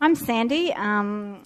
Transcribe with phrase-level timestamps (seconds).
[0.00, 0.72] I'm Sandy.
[0.72, 1.42] Um,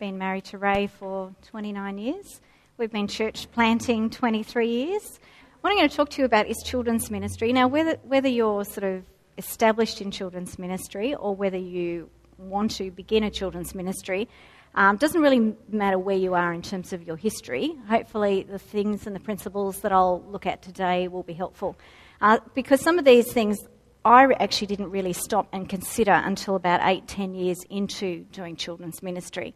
[0.00, 2.40] been married to Ray for 29 years.
[2.76, 5.20] We've been church planting 23 years.
[5.60, 7.52] What I'm going to talk to you about is children's ministry.
[7.52, 9.04] Now, whether, whether you're sort of
[9.38, 14.28] established in children's ministry or whether you want to begin a children's ministry,
[14.74, 17.72] um, doesn't really matter where you are in terms of your history.
[17.88, 21.76] Hopefully, the things and the principles that I'll look at today will be helpful.
[22.20, 23.58] Uh, because some of these things
[24.04, 29.02] I actually didn't really stop and consider until about eight, ten years into doing children's
[29.02, 29.54] ministry.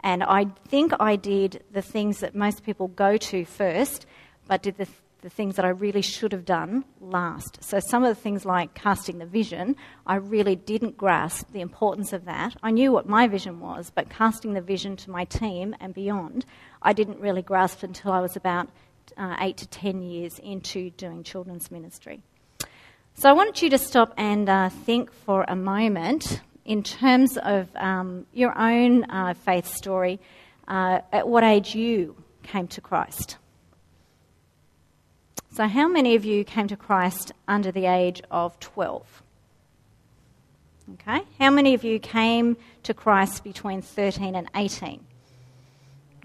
[0.00, 4.06] And I think I did the things that most people go to first,
[4.46, 4.86] but did the,
[5.22, 7.64] the things that I really should have done last.
[7.64, 12.12] So, some of the things like casting the vision, I really didn't grasp the importance
[12.12, 12.54] of that.
[12.62, 16.44] I knew what my vision was, but casting the vision to my team and beyond,
[16.82, 18.68] I didn't really grasp until I was about
[19.16, 22.22] uh, eight to ten years into doing children's ministry.
[23.18, 27.74] So I want you to stop and uh, think for a moment in terms of
[27.74, 30.20] um, your own uh, faith story,
[30.68, 33.38] uh, at what age you came to Christ.
[35.50, 39.22] So, how many of you came to Christ under the age of 12?
[40.94, 41.22] Okay.
[41.38, 45.00] How many of you came to Christ between 13 and 18?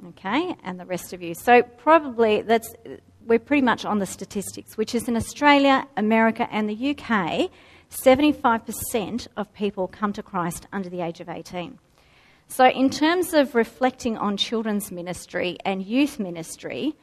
[0.10, 0.56] Okay.
[0.62, 1.36] And the rest of you.
[1.36, 2.74] So, probably that's
[3.26, 7.50] we're pretty much on the statistics, which is in Australia, America, and the UK,
[7.90, 11.78] 75% of people come to Christ under the age of 18.
[12.48, 16.96] So, in terms of reflecting on children's ministry and youth ministry,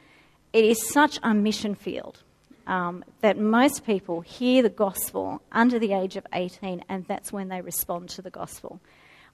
[0.53, 2.21] it is such a mission field
[2.67, 7.49] um, that most people hear the gospel under the age of 18, and that's when
[7.49, 8.79] they respond to the gospel.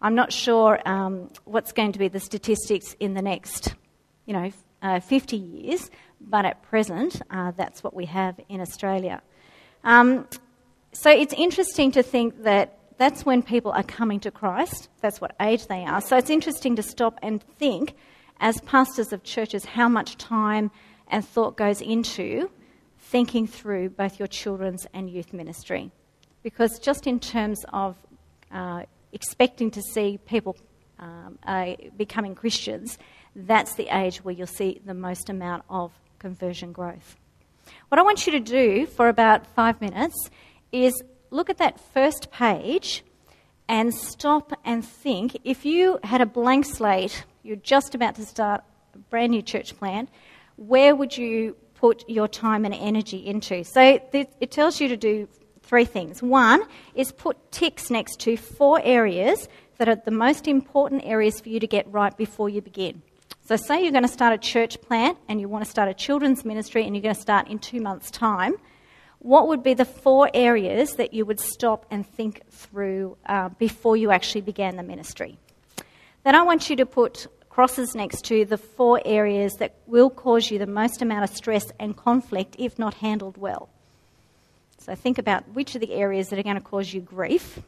[0.02, 3.76] I'm not sure um, what's going to be the statistics in the next,
[4.26, 9.22] you know, uh, 50 years, but at present, uh, that's what we have in Australia.
[9.84, 10.28] Um,
[10.92, 15.36] so it's interesting to think that that's when people are coming to Christ, that's what
[15.42, 16.02] age they are.
[16.02, 17.96] So it's interesting to stop and think,
[18.40, 20.72] as pastors of churches, how much time
[21.08, 22.50] and thought goes into
[22.98, 25.92] thinking through both your children's and youth ministry.
[26.42, 27.96] Because just in terms of
[28.52, 28.84] uh,
[29.14, 30.56] expecting to see people
[31.00, 32.98] um, uh, becoming Christians,
[33.36, 35.92] that's the age where you'll see the most amount of
[36.26, 37.18] conversion growth.
[37.90, 40.32] What I want you to do for about five minutes
[40.72, 43.04] is look at that first page
[43.68, 45.38] and stop and think.
[45.44, 48.64] If you had a blank slate, you're just about to start
[48.96, 50.10] a brand new church plant,
[50.56, 53.64] where would you put your time and energy into?
[53.64, 55.28] So it tells you to do
[55.62, 56.24] three things.
[56.24, 56.64] One
[56.96, 59.48] is put ticks next to four areas
[59.78, 63.04] that are the most important areas for you to get right before you begin.
[63.48, 65.94] So, say you're going to start a church plant and you want to start a
[65.94, 68.56] children's ministry and you're going to start in two months' time.
[69.20, 73.98] What would be the four areas that you would stop and think through uh, before
[73.98, 75.38] you actually began the ministry?
[76.24, 80.50] Then I want you to put crosses next to the four areas that will cause
[80.50, 83.70] you the most amount of stress and conflict if not handled well.
[84.80, 87.60] So think about which are the areas that are going to cause you grief,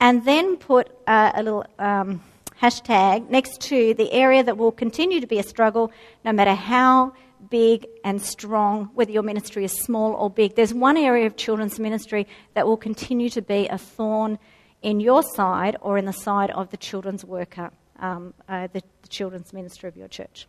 [0.00, 1.64] and then put uh, a little.
[1.78, 2.22] Um,
[2.60, 5.92] hashtag next to the area that will continue to be a struggle
[6.24, 7.12] no matter how
[7.50, 10.54] big and strong, whether your ministry is small or big.
[10.54, 14.38] There's one area of children's ministry that will continue to be a thorn
[14.82, 19.08] in your side or in the side of the children's worker, um, uh, the, the
[19.08, 20.46] children's minister of your church.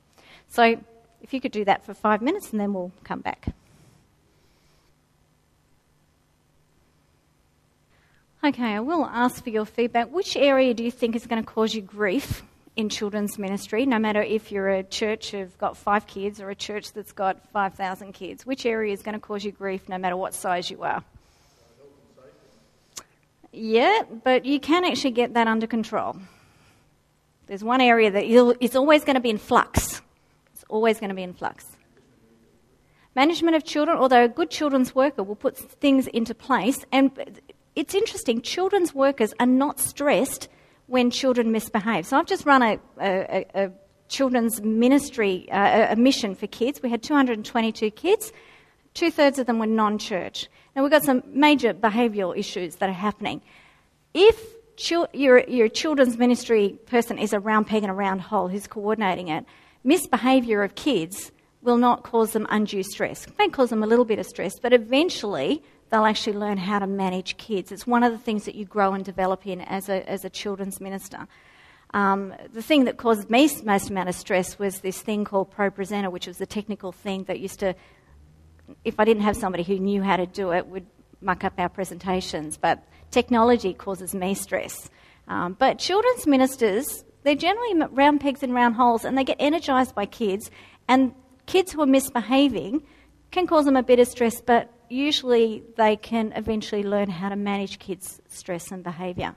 [0.47, 0.79] So
[1.21, 3.49] if you could do that for five minutes and then we'll come back.
[8.43, 10.11] Okay, I will ask for your feedback.
[10.11, 12.43] Which area do you think is going to cause you grief
[12.75, 16.55] in children's ministry, no matter if you're a church of got five kids or a
[16.55, 18.45] church that's got 5,000 kids?
[18.45, 21.03] Which area is going to cause you grief no matter what size you are?
[23.51, 26.17] Yeah, but you can actually get that under control.
[27.47, 30.01] There's one area that is always going to be in flux.
[30.53, 31.65] It's always going to be in flux.
[33.15, 37.09] Management of children, although a good children's worker will put things into place, and
[37.77, 40.49] it's interesting, children's workers are not stressed
[40.87, 42.07] when children misbehave.
[42.07, 43.71] So I've just run a, a, a
[44.07, 46.81] children's ministry, uh, a mission for kids.
[46.81, 48.33] We had 222 kids.
[48.95, 50.49] Two thirds of them were non church.
[50.75, 53.43] Now we've got some major behavioural issues that are happening.
[54.15, 54.55] If
[55.13, 59.27] your, your children's ministry person is a round peg in a round hole who's coordinating
[59.27, 59.45] it,
[59.83, 61.31] misbehaviour of kids
[61.61, 63.27] will not cause them undue stress.
[63.27, 66.79] It may cause them a little bit of stress, but eventually they'll actually learn how
[66.79, 67.71] to manage kids.
[67.71, 70.29] It's one of the things that you grow and develop in as a, as a
[70.29, 71.27] children's minister.
[71.93, 76.11] Um, the thing that caused me most amount of stress was this thing called ProPresenter,
[76.11, 77.75] which was the technical thing that used to,
[78.83, 80.85] if I didn't have somebody who knew how to do it, would
[81.21, 82.57] muck up our presentations.
[82.57, 84.89] But technology causes me stress.
[85.29, 89.95] Um, but children's ministers, they're generally round pegs in round holes and they get energized
[89.95, 90.51] by kids.
[90.89, 91.13] And
[91.45, 92.83] kids who are misbehaving
[93.31, 97.35] can cause them a bit of stress, but usually they can eventually learn how to
[97.35, 99.35] manage kids' stress and behaviour.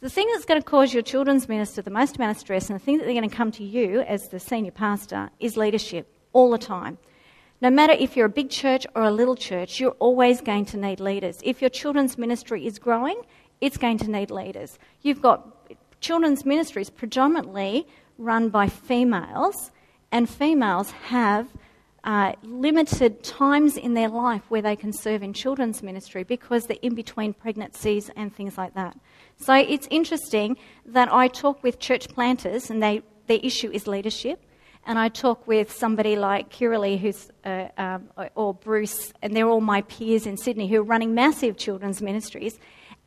[0.00, 2.78] The thing that's going to cause your children's minister the most amount of stress and
[2.78, 6.06] the thing that they're going to come to you as the senior pastor is leadership
[6.32, 6.98] all the time.
[7.60, 10.76] No matter if you're a big church or a little church, you're always going to
[10.76, 11.38] need leaders.
[11.42, 13.22] If your children's ministry is growing,
[13.60, 14.78] it's going to need leaders.
[15.00, 15.70] You've got
[16.00, 17.86] children's ministries predominantly
[18.18, 19.70] run by females,
[20.12, 21.48] and females have
[22.04, 26.76] uh, limited times in their life where they can serve in children's ministry because they're
[26.82, 28.96] in between pregnancies and things like that.
[29.38, 30.56] So it's interesting
[30.86, 34.44] that I talk with church planters, and they, their issue is leadership.
[34.86, 39.62] And I talk with somebody like Kiralee, who's uh, um, or Bruce, and they're all
[39.62, 42.58] my peers in Sydney who are running massive children's ministries.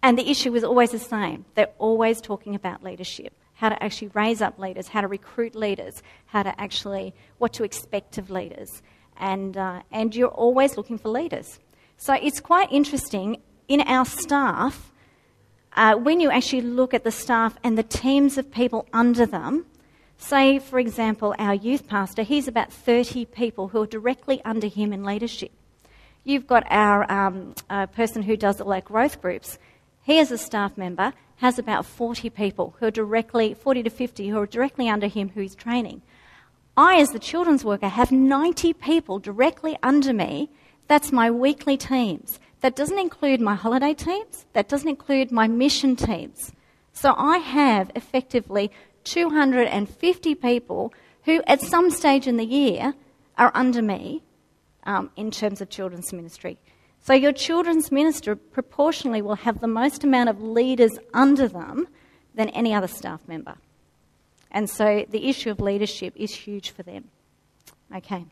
[0.02, 1.46] And the issue is always the same.
[1.54, 6.04] They're always talking about leadership, how to actually raise up leaders, how to recruit leaders,
[6.28, 8.82] how to actually, what to expect of leaders.
[9.18, 11.60] And, uh, and you're always looking for leaders.
[11.98, 14.92] So it's quite interesting in our staff,
[15.74, 19.66] uh, when you actually look at the staff and the teams of people under them,
[20.18, 24.94] say, for example, our youth pastor, he's about 30 people who are directly under him
[24.94, 25.52] in leadership.
[26.24, 29.58] You've got our um, uh, person who does all our growth groups.
[30.04, 34.30] He, is a staff member, has about 40 people who are directly, 40 to 50,
[34.30, 36.02] who are directly under him who he's training.
[36.76, 40.50] I, as the children's worker, have 90 people directly under me.
[40.88, 42.40] That's my weekly teams.
[42.62, 44.46] That doesn't include my holiday teams.
[44.54, 46.52] That doesn't include my mission teams.
[46.94, 48.72] So I have effectively
[49.04, 50.94] 250 people
[51.26, 52.94] who, at some stage in the year,
[53.38, 54.24] are under me
[54.84, 56.58] um, in terms of children's ministry.
[57.08, 61.88] So your children's minister proportionally will have the most amount of leaders under them
[62.36, 63.56] than any other staff member.
[64.52, 67.06] And so the issue of leadership is huge for them.
[67.96, 68.26] Okay.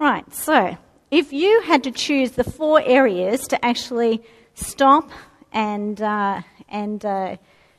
[0.00, 0.76] Right, so
[1.12, 4.24] if you had to choose the four areas to actually
[4.54, 5.08] stop
[5.52, 7.36] and, uh, and uh,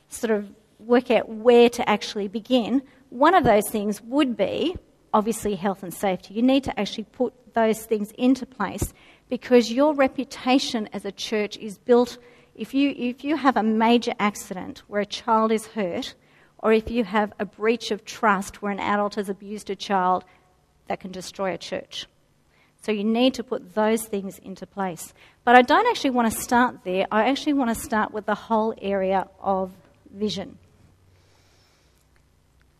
[0.08, 0.48] sort of
[0.78, 2.80] work out where to actually begin,
[3.10, 4.76] one of those things would be
[5.12, 6.32] obviously health and safety.
[6.32, 8.94] You need to actually put those things into place
[9.32, 12.18] because your reputation as a church is built.
[12.54, 16.14] If you, if you have a major accident where a child is hurt,
[16.58, 20.26] or if you have a breach of trust where an adult has abused a child,
[20.88, 22.06] that can destroy a church.
[22.82, 25.14] So you need to put those things into place.
[25.44, 27.06] But I don't actually want to start there.
[27.10, 29.70] I actually want to start with the whole area of
[30.12, 30.58] vision.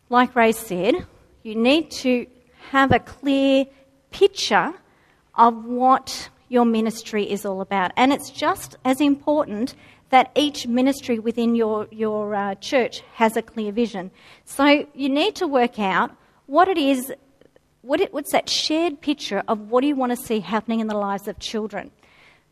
[0.07, 0.93] Like Ray said,
[1.41, 2.27] you need to
[2.69, 3.65] have a clear
[4.11, 4.71] picture
[5.33, 7.91] of what your ministry is all about.
[7.97, 9.73] And it's just as important
[10.11, 14.11] that each ministry within your, your uh, church has a clear vision.
[14.45, 16.15] So you need to work out
[16.45, 17.11] what it is,
[17.81, 20.85] what it, what's that shared picture of what do you want to see happening in
[20.85, 21.89] the lives of children.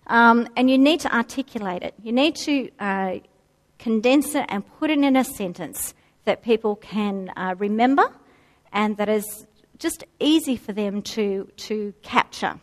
[0.08, 1.94] Um, and you need to articulate it.
[2.02, 3.20] You need to uh,
[3.78, 5.94] condense it and put it in a sentence
[6.26, 8.12] that people can uh, remember
[8.74, 9.46] and that is
[9.78, 12.60] just easy for them to, to capture.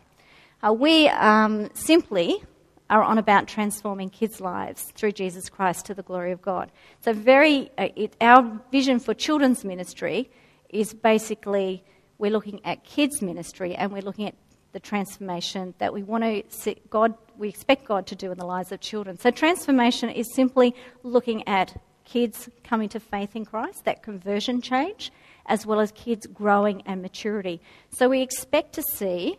[0.61, 2.43] Uh, we um, simply
[2.91, 6.73] are on about transforming kids' lives through Jesus Christ to the glory of God.
[7.05, 10.31] So, very, uh, it, our vision for children's ministry
[10.69, 11.85] is basically
[12.19, 14.35] we're looking at kids' ministry and we're looking at
[14.73, 18.45] the transformation that we want to see God, we expect God to do in the
[18.45, 19.17] lives of children.
[19.17, 25.13] So, transformation is simply looking at kids coming to faith in Christ, that conversion change,
[25.47, 27.61] as well as kids growing and maturity.
[27.91, 29.39] So, we expect to see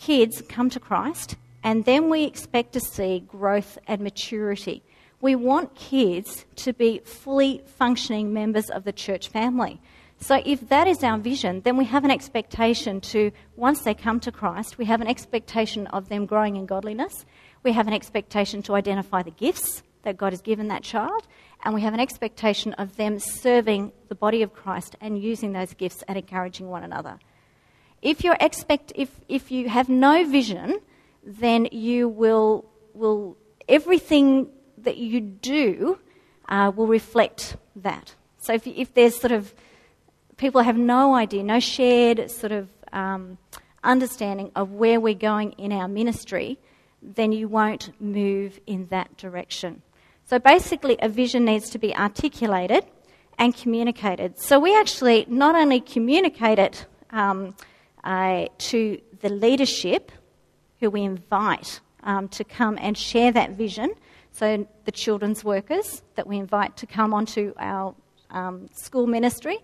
[0.00, 4.82] kids come to Christ, and then we expect to see growth and maturity.
[5.20, 9.80] We want kids to be fully functioning members of the church family.
[10.22, 14.20] So, if that is our vision, then we have an expectation to, once they come
[14.20, 17.24] to Christ, we have an expectation of them growing in godliness.
[17.62, 21.26] We have an expectation to identify the gifts that God has given that child.
[21.62, 25.74] And we have an expectation of them serving the body of Christ and using those
[25.74, 27.18] gifts and encouraging one another.
[28.02, 30.80] If, you expect, if, if you have no vision,
[31.24, 32.64] then you will,
[32.94, 33.36] will
[33.68, 35.98] everything that you do
[36.48, 38.14] uh, will reflect that.
[38.38, 39.54] So if, if there's sort of
[40.36, 43.36] people have no idea, no shared sort of um,
[43.84, 46.58] understanding of where we're going in our ministry,
[47.02, 49.82] then you won't move in that direction.
[50.24, 52.84] So basically, a vision needs to be articulated
[53.38, 54.38] and communicated.
[54.38, 57.54] So we actually not only communicate it um,
[58.04, 60.12] uh, to the leadership
[60.80, 63.92] who we invite um, to come and share that vision.
[64.32, 67.94] So, the children's workers that we invite to come onto our
[68.30, 69.58] um, school ministry,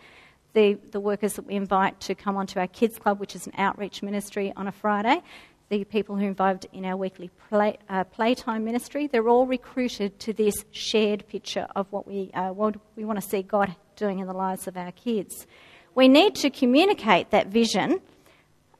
[0.52, 3.52] the, the workers that we invite to come onto our kids club, which is an
[3.58, 5.22] outreach ministry on a Friday,
[5.68, 10.18] the people who are involved in our weekly play, uh, playtime ministry, they're all recruited
[10.20, 14.20] to this shared picture of what we, uh, what we want to see God doing
[14.20, 15.46] in the lives of our kids.
[15.94, 18.00] We need to communicate that vision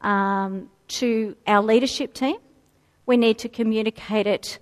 [0.06, 2.36] um, to our leadership team.
[3.04, 4.58] We need to communicate it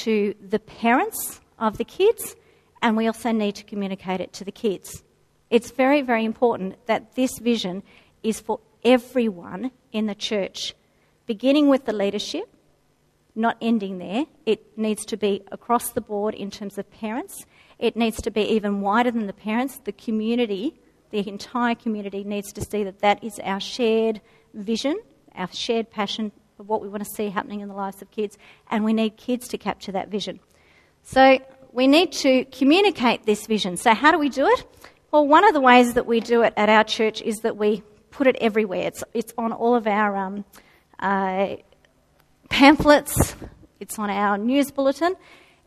[0.00, 2.34] to the parents of the kids,
[2.82, 5.04] and we also need to communicate it to the kids.
[5.50, 7.82] It's very, very important that this vision
[8.22, 10.74] is for everyone in the church
[11.26, 12.48] beginning with the leadership,
[13.34, 14.24] not ending there.
[14.46, 17.44] It needs to be across the board in terms of parents.
[17.78, 19.80] It needs to be even wider than the parents.
[19.84, 24.20] The community, the entire community, needs to see that that is our shared
[24.54, 24.98] vision,
[25.34, 28.38] our shared passion of what we want to see happening in the lives of kids,
[28.70, 30.40] and we need kids to capture that vision.
[31.02, 31.38] So
[31.72, 33.76] we need to communicate this vision.
[33.76, 34.64] So, how do we do it?
[35.10, 37.82] Well, one of the ways that we do it at our church is that we
[38.10, 38.86] put it everywhere.
[38.86, 40.44] It's, it's on all of our um,
[40.98, 41.56] uh,
[42.48, 43.36] pamphlets,
[43.78, 45.14] it's on our news bulletin,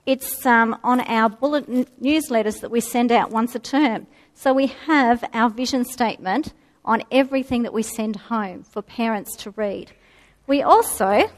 [0.06, 4.08] it's um, on our bulletin newsletters that we send out once a term.
[4.34, 6.54] So we have our vision statement
[6.86, 9.92] on everything that we send home for parents to read.
[10.48, 11.30] We also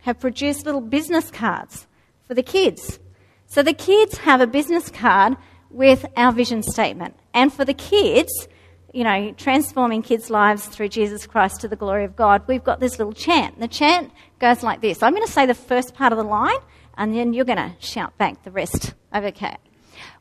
[0.00, 1.86] have produced little business cards
[2.26, 2.98] for the kids.
[3.46, 5.36] So the kids have a business card
[5.70, 7.16] with our vision statement.
[7.34, 8.48] And for the kids,
[8.92, 12.80] you know, transforming kids' lives through Jesus Christ to the glory of God, we've got
[12.80, 13.58] this little chant.
[13.60, 16.58] The chant goes like this I'm going to say the first part of the line,
[16.96, 18.94] and then you're going to shout back the rest.
[19.14, 19.56] Okay.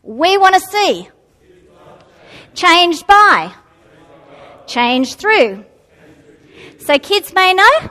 [0.04, 1.10] We want to see
[2.54, 3.54] changed by,
[4.66, 5.66] changed through.
[6.80, 7.90] So kids may know,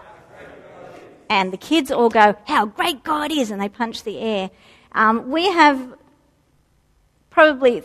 [1.29, 4.51] and the kids all go, How great God is, and they punch the air.
[4.93, 5.95] Um, we have
[7.31, 7.83] probably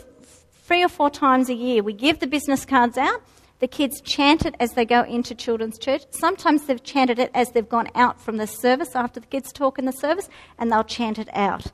[0.62, 3.20] three or four times a year, we give the business cards out.
[3.58, 6.02] The kids chant it as they go into children's church.
[6.10, 9.78] Sometimes they've chanted it as they've gone out from the service after the kids talk
[9.78, 11.66] in the service, and they'll chant it out.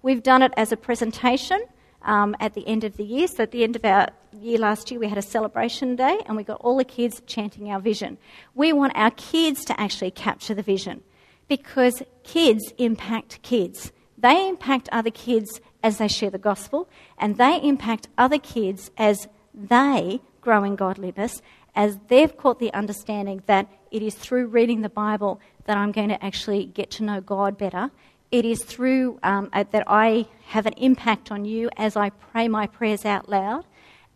[0.00, 1.60] We've done it as a presentation
[2.04, 3.26] um, at the end of the year.
[3.26, 6.36] So at the end of our year last year, we had a celebration day, and
[6.36, 8.18] we got all the kids chanting our vision.
[8.54, 11.02] We want our kids to actually capture the vision
[11.48, 13.92] because kids impact kids.
[14.16, 19.28] They impact other kids as they share the gospel, and they impact other kids as
[19.52, 21.42] they grow in godliness,
[21.74, 26.08] as they've caught the understanding that it is through reading the Bible that I'm going
[26.08, 27.90] to actually get to know God better.
[28.30, 32.66] It is through um, that I have an impact on you as I pray my
[32.66, 33.64] prayers out loud,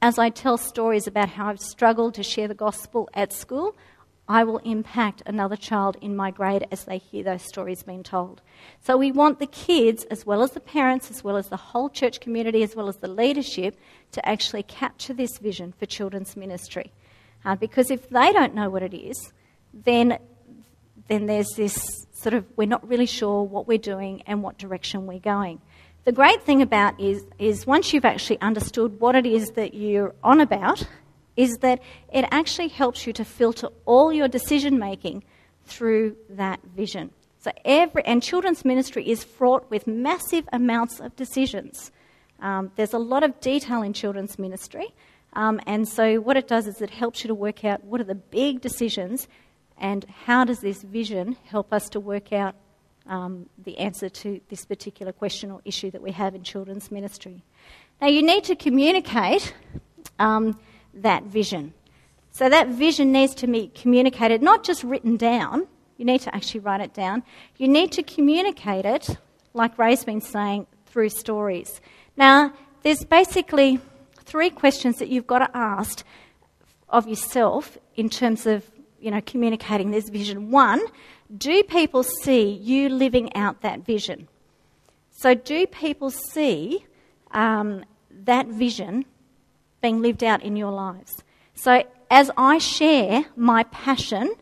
[0.03, 3.77] as I tell stories about how I've struggled to share the gospel at school.
[4.29, 8.43] I will impact another child in my grade as they hear those stories being told.
[8.83, 11.89] So we want the kids, as well as the parents, as well as the whole
[11.89, 13.79] church community, as well as the leadership,
[14.13, 16.93] to actually capture this vision for children's ministry.
[17.45, 19.33] Uh, because if they don't know what it is,
[19.73, 20.19] then,
[21.09, 25.07] then there's this sort of, we're not really sure what we're doing and what direction
[25.07, 25.61] we're going.
[26.05, 30.15] The great thing about is, is once you've actually understood what it is that you're
[30.25, 30.87] on about,
[31.37, 31.81] is that
[32.13, 35.23] it actually helps you to filter all your decision making
[35.65, 37.11] through that vision.
[37.39, 41.93] So every and children's ministry is fraught with massive amounts of decisions.
[42.41, 44.89] Um, there's a lot of detail in children's ministry,
[45.35, 48.05] um, and so what it does is it helps you to work out what are
[48.05, 49.29] the big decisions,
[49.81, 52.55] and how does this vision help us to work out
[53.09, 57.43] um, the answer to this particular question or issue that we have in children's ministry.
[58.01, 59.55] Now you need to communicate
[60.19, 60.59] um,
[60.95, 61.73] that vision.
[62.31, 65.67] So that vision needs to be communicated, not just written down.
[65.97, 67.25] You need to actually write it down.
[67.57, 69.17] You need to communicate it,
[69.55, 71.81] like Ray's been saying, through stories.
[72.17, 73.81] Now, there's basically
[74.21, 76.05] three questions that you've got to ask
[76.89, 78.71] of yourself in terms of
[79.01, 80.51] you know communicating this vision.
[80.51, 80.81] One,
[81.37, 84.29] do people see you living out that vision?
[85.11, 86.85] So, do people see
[87.33, 89.05] um, that vision
[89.81, 91.23] being lived out in your lives.
[91.55, 94.35] So, as I share my passion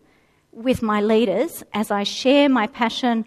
[0.52, 3.26] with my leaders, as I share my passion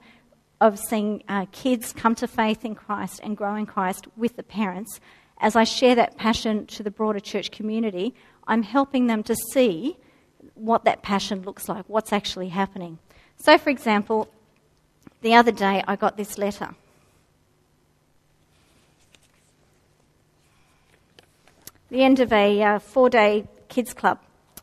[0.62, 4.44] of seeing uh, kids come to faith in Christ and grow in Christ with the
[4.44, 5.00] parents,
[5.40, 8.14] as I share that passion to the broader church community,
[8.48, 9.98] I'm helping them to see
[10.60, 13.00] what that passion looks like, what's actually happening.
[13.38, 14.30] So, for example,
[15.22, 16.76] the other day I got this letter.
[21.90, 24.20] the end of a uh, four day kids club.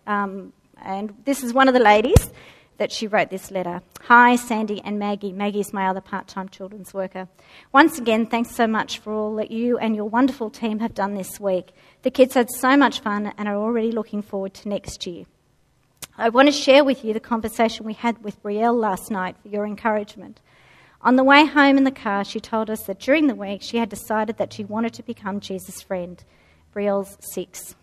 [0.07, 2.31] Um, and this is one of the ladies
[2.79, 3.83] that she wrote this letter.
[4.03, 5.33] Hi, Sandy and Maggie.
[5.33, 7.29] Maggie is my other part time children's worker.
[7.73, 11.15] Once again, thanks so much for all that you and your wonderful team have done
[11.15, 11.71] this week.
[12.03, 15.25] The kids had so much fun and are already looking forward to next year.
[16.19, 19.49] I want to share with you the conversation we had with Brielle last night for
[19.49, 20.41] your encouragement.
[21.03, 23.77] On the way home in the car, she told us that during the week she
[23.77, 26.25] had decided that she wanted to become Jesus' friend.
[26.75, 27.75] Brielle's six.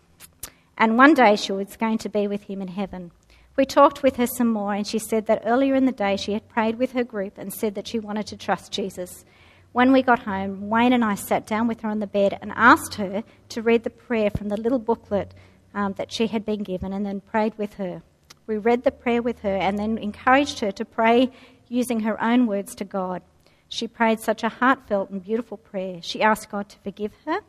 [0.76, 3.12] And one day she was going to be with him in heaven.
[3.54, 6.32] We talked with her some more, and she said that earlier in the day she
[6.32, 9.24] had prayed with her group and said that she wanted to trust Jesus.
[9.70, 12.50] When we got home, Wayne and I sat down with her on the bed and
[12.56, 15.32] asked her to read the prayer from the little booklet
[15.72, 18.02] um, that she had been given and then prayed with her.
[18.46, 21.30] We read the prayer with her and then encouraged her to pray
[21.68, 23.22] using her own words to God.
[23.68, 26.00] She prayed such a heartfelt and beautiful prayer.
[26.02, 27.40] She asked God to forgive her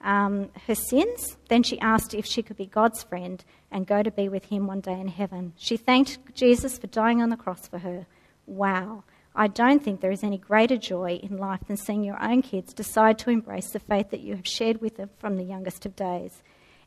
[0.00, 1.36] um, her sins.
[1.48, 4.66] Then she asked if she could be God's friend and go to be with him
[4.66, 5.52] one day in heaven.
[5.56, 8.06] She thanked Jesus for dying on the cross for her.
[8.46, 9.04] Wow.
[9.34, 12.72] I don't think there is any greater joy in life than seeing your own kids
[12.72, 15.94] decide to embrace the faith that you have shared with them from the youngest of
[15.94, 16.42] days.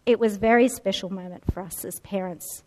[0.05, 2.63] It was a very special moment for us as parents.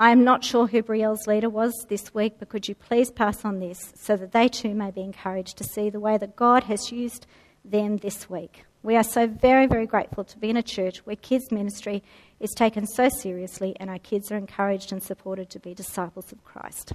[0.00, 3.44] I am not sure who Brielle's leader was this week, but could you please pass
[3.44, 6.64] on this so that they too may be encouraged to see the way that God
[6.64, 7.26] has used
[7.66, 8.64] them this week?
[8.82, 12.02] We are so very, very grateful to be in a church where kids' ministry
[12.40, 16.42] is taken so seriously and our kids are encouraged and supported to be disciples of
[16.44, 16.94] Christ.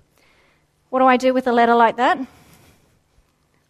[0.90, 2.18] What do I do with a letter like that?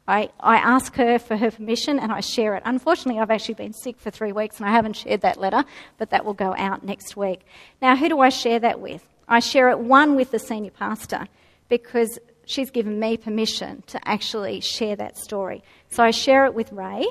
[0.07, 2.63] I, I ask her for her permission and I share it.
[2.65, 5.65] Unfortunately, I've actually been sick for three weeks and I haven't shared that letter,
[5.97, 7.41] but that will go out next week.
[7.81, 9.05] Now, who do I share that with?
[9.27, 11.27] I share it one with the senior pastor
[11.69, 15.63] because she's given me permission to actually share that story.
[15.89, 17.05] So I share it with Ray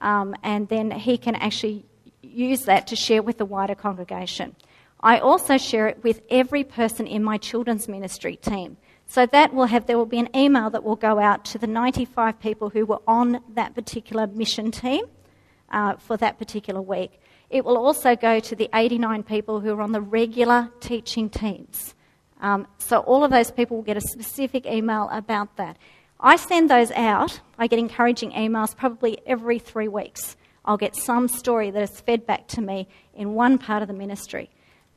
[0.00, 1.84] um, and then he can actually
[2.22, 4.56] use that to share with the wider congregation.
[5.00, 8.78] I also share it with every person in my children's ministry team.
[9.06, 11.66] So that will have there will be an email that will go out to the
[11.66, 15.04] 95 people who were on that particular mission team
[15.70, 17.20] uh, for that particular week.
[17.54, 21.94] It will also go to the 89 people who are on the regular teaching teams.
[22.40, 25.78] Um, so all of those people will get a specific email about that.
[26.18, 27.40] I send those out.
[27.56, 30.36] I get encouraging emails probably every three weeks.
[30.64, 33.94] I'll get some story that is fed back to me in one part of the
[33.94, 34.50] ministry.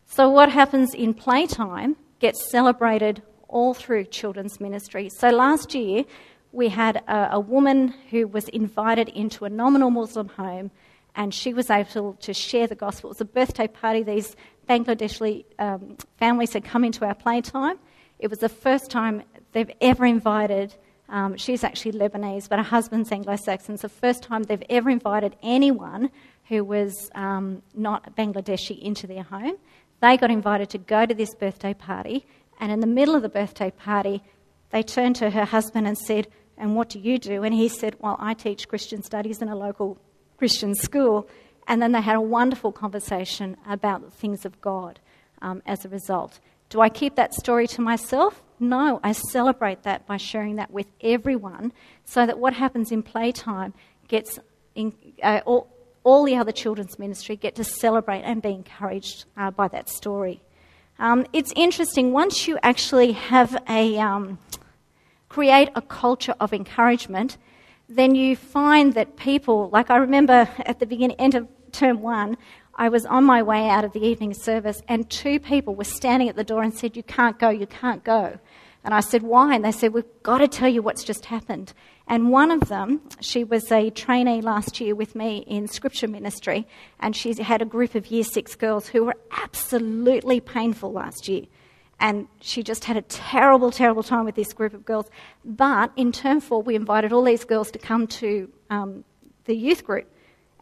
[0.08, 5.10] So, what happens in playtime gets celebrated all through children's ministry.
[5.10, 6.06] So, last year
[6.52, 10.72] we had a, a woman who was invited into a nominal Muslim home
[11.18, 13.10] and she was able to share the gospel.
[13.10, 14.04] It was a birthday party.
[14.04, 14.38] These
[14.70, 17.80] Bangladeshi um, families had come into our playtime.
[18.20, 20.76] It was the first time they've ever invited
[21.10, 23.76] um, she's actually Lebanese, but her husband's Anglo Saxon.
[23.76, 26.12] It's the first time they've ever invited anyone
[26.50, 29.56] who was um, not Bangladeshi into their home.
[30.02, 32.26] They got invited to go to this birthday party,
[32.60, 34.22] and in the middle of the birthday party,
[34.72, 36.28] they turned to her husband and said,
[36.58, 37.44] And what do you do?
[37.44, 39.98] And he said, Well, I teach Christian studies in a local
[40.38, 41.28] Christian school.
[41.67, 45.00] And then they had a wonderful conversation about the things of God
[45.41, 46.39] um, as a result.
[46.69, 48.41] Do I keep that story to myself?
[48.60, 51.71] No, I celebrate that by sharing that with everyone
[52.06, 53.73] so that what happens in playtime
[54.08, 54.39] gets
[54.76, 55.69] in, uh, all,
[56.04, 60.41] all, the other children's ministry get to celebrate and be encouraged uh, by that story.
[61.00, 64.39] Um, it's interesting, once you actually have a, um,
[65.30, 67.38] create a culture of encouragement,
[67.89, 72.38] then you find that people, like I remember at the beginning, end of term one,
[72.76, 76.30] I was on my way out of the evening service, and two people were standing
[76.30, 78.39] at the door and said, You can't go, you can't go.
[78.84, 79.56] And I said, Why?
[79.56, 81.73] And they said, We've got to tell you what's just happened.
[82.08, 86.67] And one of them, she was a trainee last year with me in scripture ministry,
[87.00, 91.45] and she had a group of year six girls who were absolutely painful last year.
[92.00, 95.08] And she just had a terrible, terrible time with this group of girls.
[95.44, 99.04] But in term four, we invited all these girls to come to um,
[99.46, 100.08] the youth group.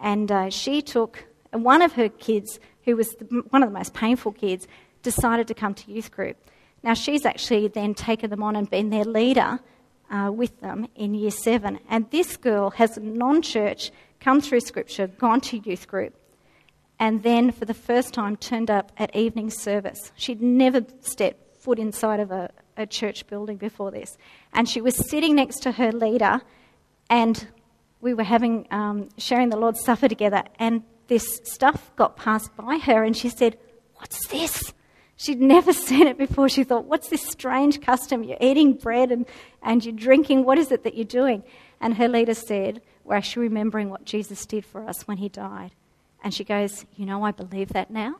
[0.01, 3.93] And uh, she took one of her kids, who was the, one of the most
[3.93, 4.67] painful kids,
[5.03, 6.37] decided to come to youth group.
[6.83, 9.59] Now, she's actually then taken them on and been their leader
[10.09, 11.79] uh, with them in year seven.
[11.89, 16.15] And this girl has non church come through scripture, gone to youth group,
[16.99, 20.11] and then for the first time turned up at evening service.
[20.15, 24.17] She'd never stepped foot inside of a, a church building before this.
[24.53, 26.41] And she was sitting next to her leader,
[27.09, 27.47] and
[28.01, 32.77] we were having um, sharing the Lord's Supper together, and this stuff got passed by
[32.77, 33.57] her, and she said,
[33.95, 34.73] What's this?
[35.17, 36.49] She'd never seen it before.
[36.49, 38.23] She thought, What's this strange custom?
[38.23, 39.25] You're eating bread and,
[39.61, 40.45] and you're drinking.
[40.45, 41.43] What is it that you're doing?
[41.81, 45.71] And her leader said, We're actually remembering what Jesus did for us when he died.
[46.25, 48.15] And she goes, You know, I believe that now.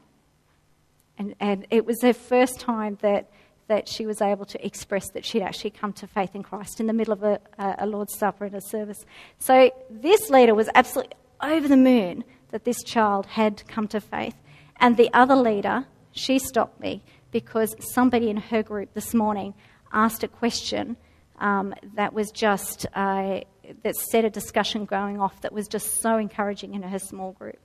[1.17, 3.29] And, and it was her first time that
[3.67, 6.85] that she was able to express that she'd actually come to faith in Christ in
[6.85, 9.03] the middle of a, a Lord's Supper and a service.
[9.39, 14.35] So this leader was absolutely over the moon that this child had come to faith.
[14.77, 19.55] And the other leader, she stopped me because somebody in her group this morning
[19.91, 20.95] asked a question
[21.39, 23.39] um, that was just, uh,
[23.81, 27.57] that set a discussion going off that was just so encouraging in her small group.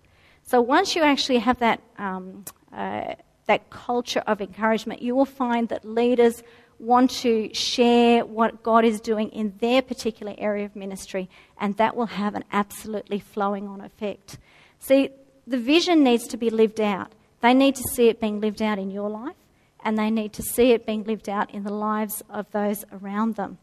[0.50, 3.14] So once you actually have that, um, uh,
[3.46, 6.42] that culture of encouragement, you will find that leaders
[6.80, 11.94] want to share what God is doing in their particular area of ministry, and that
[11.94, 14.38] will have an absolutely flowing on effect.
[14.80, 15.10] See,
[15.46, 17.12] the vision needs to be lived out.
[17.42, 19.36] They need to see it being lived out in your life,
[19.84, 23.36] and they need to see it being lived out in the lives of those around
[23.36, 23.58] them.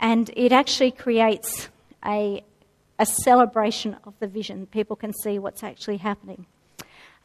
[0.00, 1.68] And it actually creates
[2.04, 2.42] a,
[3.02, 4.66] a celebration of the vision.
[4.66, 6.46] People can see what's actually happening.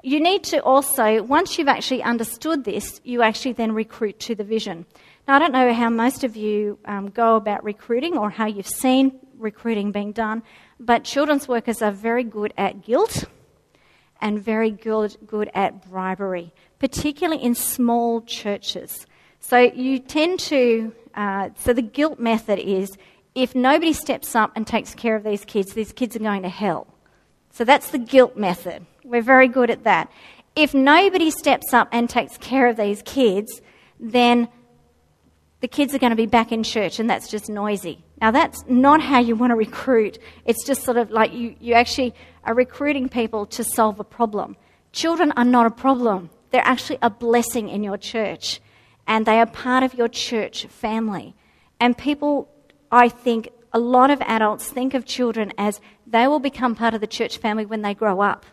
[0.03, 4.43] You need to also, once you've actually understood this, you actually then recruit to the
[4.43, 4.85] vision.
[5.27, 8.73] Now, I don't know how most of you um, go about recruiting or how you've
[8.85, 10.41] seen recruiting being done,
[10.79, 13.25] but children's workers are very good at guilt
[14.19, 19.05] and very good, good at bribery, particularly in small churches.
[19.39, 22.97] So you tend to, uh, so the guilt method is
[23.37, 26.49] if nobody steps up and takes care of these kids, these kids are going to
[26.49, 26.87] hell.
[27.51, 28.85] So that's the guilt method.
[29.03, 30.11] We're very good at that.
[30.55, 33.61] If nobody steps up and takes care of these kids,
[33.99, 34.47] then
[35.59, 38.03] the kids are going to be back in church, and that's just noisy.
[38.19, 40.17] Now, that's not how you want to recruit.
[40.45, 44.57] It's just sort of like you, you actually are recruiting people to solve a problem.
[44.93, 48.61] Children are not a problem, they're actually a blessing in your church,
[49.05, 51.35] and they are part of your church family.
[51.79, 52.49] And people,
[52.91, 57.01] I think, a lot of adults think of children as they will become part of
[57.01, 58.45] the church family when they grow up.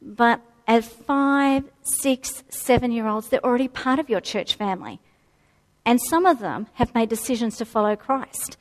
[0.00, 5.00] But as five, six, seven year olds, they're already part of your church family.
[5.84, 8.56] And some of them have made decisions to follow Christ,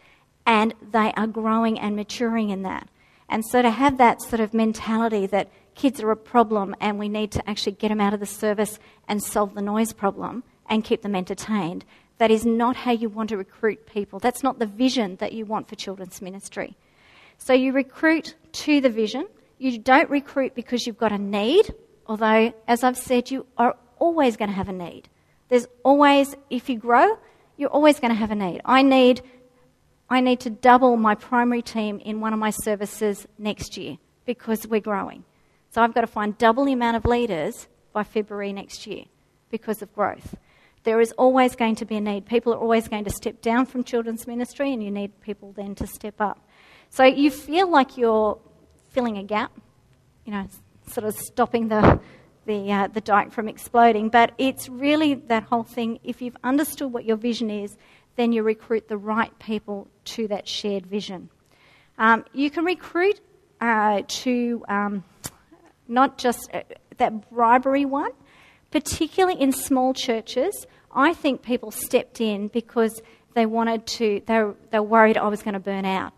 [0.46, 2.88] and they are growing and maturing in that.
[3.28, 7.10] And so to have that sort of mentality that kids are a problem and we
[7.10, 10.84] need to actually get them out of the service and solve the noise problem and
[10.84, 11.84] keep them entertained,
[12.18, 14.20] that is not how you want to recruit people.
[14.20, 16.78] That's not the vision that you want for children's ministry.
[17.38, 19.28] So you recruit to the vision.
[19.58, 21.74] You don't recruit because you've got a need,
[22.08, 25.10] although, as I've said, you are always going to have a need.
[25.50, 27.18] There's always, if you grow,
[27.58, 28.62] you're always going to have a need.
[28.66, 29.22] I need,
[30.10, 34.68] I need to double my primary team in one of my services next year because
[34.68, 35.24] we're growing.
[35.72, 39.06] So I've got to find double the amount of leaders by February next year
[39.50, 40.36] because of growth.
[40.86, 42.28] There is always going to be a need.
[42.28, 45.74] People are always going to step down from children's ministry, and you need people then
[45.76, 46.48] to step up.
[46.92, 48.38] So you feel like you're
[48.92, 49.52] filling a gap,
[50.26, 50.48] you know,
[50.88, 52.00] sort of stopping the,
[52.46, 54.10] the, uh, the dike from exploding.
[54.10, 56.00] But it's really that whole thing.
[56.04, 57.76] If you've understood what your vision is,
[58.16, 61.30] then you recruit the right people to that shared vision.
[61.98, 63.20] Um, you can recruit
[63.60, 65.04] uh, to um,
[65.88, 66.62] not just uh,
[66.98, 68.12] that bribery one,
[68.76, 70.68] particularly in small churches.
[70.94, 73.02] I think people stepped in because
[73.34, 76.12] they wanted to, they were, they were worried I was going to burn out.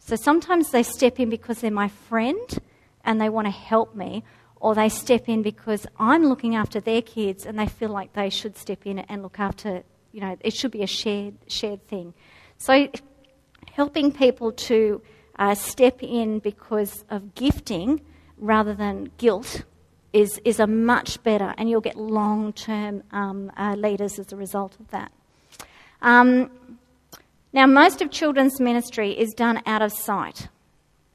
[0.00, 2.58] So sometimes they step in because they're my friend
[3.04, 4.24] and they want to help me,
[4.56, 8.30] or they step in because I'm looking after their kids and they feel like they
[8.30, 12.14] should step in and look after, you know, it should be a shared, shared thing.
[12.58, 12.88] So
[13.74, 15.00] helping people to
[15.38, 18.00] uh, step in because of gifting
[18.38, 19.62] rather than guilt
[20.12, 24.36] is, is a much better, and you'll get long term um, uh, leaders as a
[24.36, 25.12] result of that.
[26.00, 26.50] Um,
[27.52, 30.48] now, most of children's ministry is done out of sight.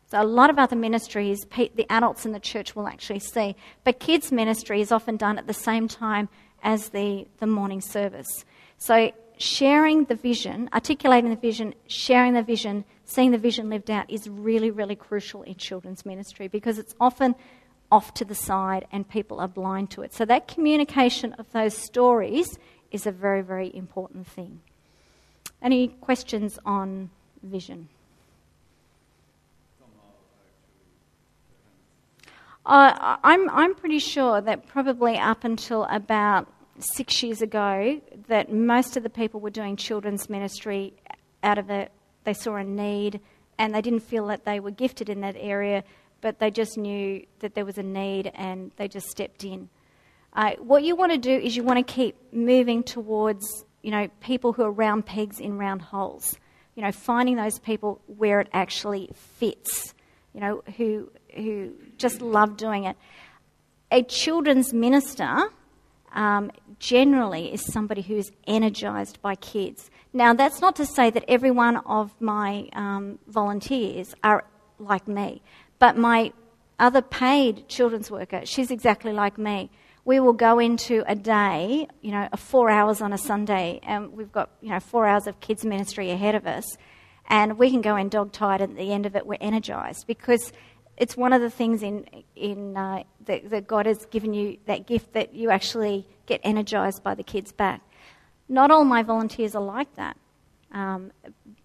[0.10, 3.56] So, a lot of other ministries, the adults in the church will actually see.
[3.84, 6.30] But kids' ministry is often done at the same time
[6.64, 8.46] as the, the morning service.
[8.78, 14.10] So, sharing the vision, articulating the vision, sharing the vision, seeing the vision lived out
[14.10, 17.36] is really, really crucial in children's ministry because it's often
[17.92, 20.14] off to the side and people are blind to it.
[20.14, 22.58] So, that communication of those stories
[22.92, 24.62] is a very, very important thing.
[25.62, 27.10] Any questions on
[27.44, 27.90] vision?
[32.66, 36.48] Uh, I'm, I'm pretty sure that probably up until about
[36.80, 40.94] six years ago, that most of the people were doing children's ministry
[41.44, 41.92] out of it.
[42.26, 43.22] They saw a need
[43.58, 45.84] and they didn't feel that they were gifted in that area,
[46.22, 49.70] but they just knew that there was a need and they just stepped in.
[50.34, 54.08] Uh, what you want to do is you want to keep moving towards, you know,
[54.20, 56.38] people who are round pegs in round holes.
[56.76, 59.96] You know, finding those people where it actually fits.
[60.34, 62.96] You know, who who just love doing it.
[63.92, 65.50] A children's minister,
[66.14, 69.90] um, generally is somebody who's energized by kids.
[70.14, 74.44] Now, that's not to say that every one of my um, volunteers are
[74.80, 75.42] like me,
[75.80, 76.32] but my
[76.80, 79.70] other paid children's worker, she's exactly like me.
[80.06, 84.32] We will go into a day, you know, four hours on a Sunday, and we've
[84.32, 86.78] got, you know, four hours of kids' ministry ahead of us,
[87.28, 90.08] and we can go in dog tired, and at the end of it, we're energized
[90.08, 90.54] because
[90.96, 94.88] it's one of the things in, in uh, that, that God has given you that
[94.88, 97.82] gift that you actually get energized by the kids back.
[98.50, 100.18] Not all my volunteers are like that.
[100.72, 101.12] Um,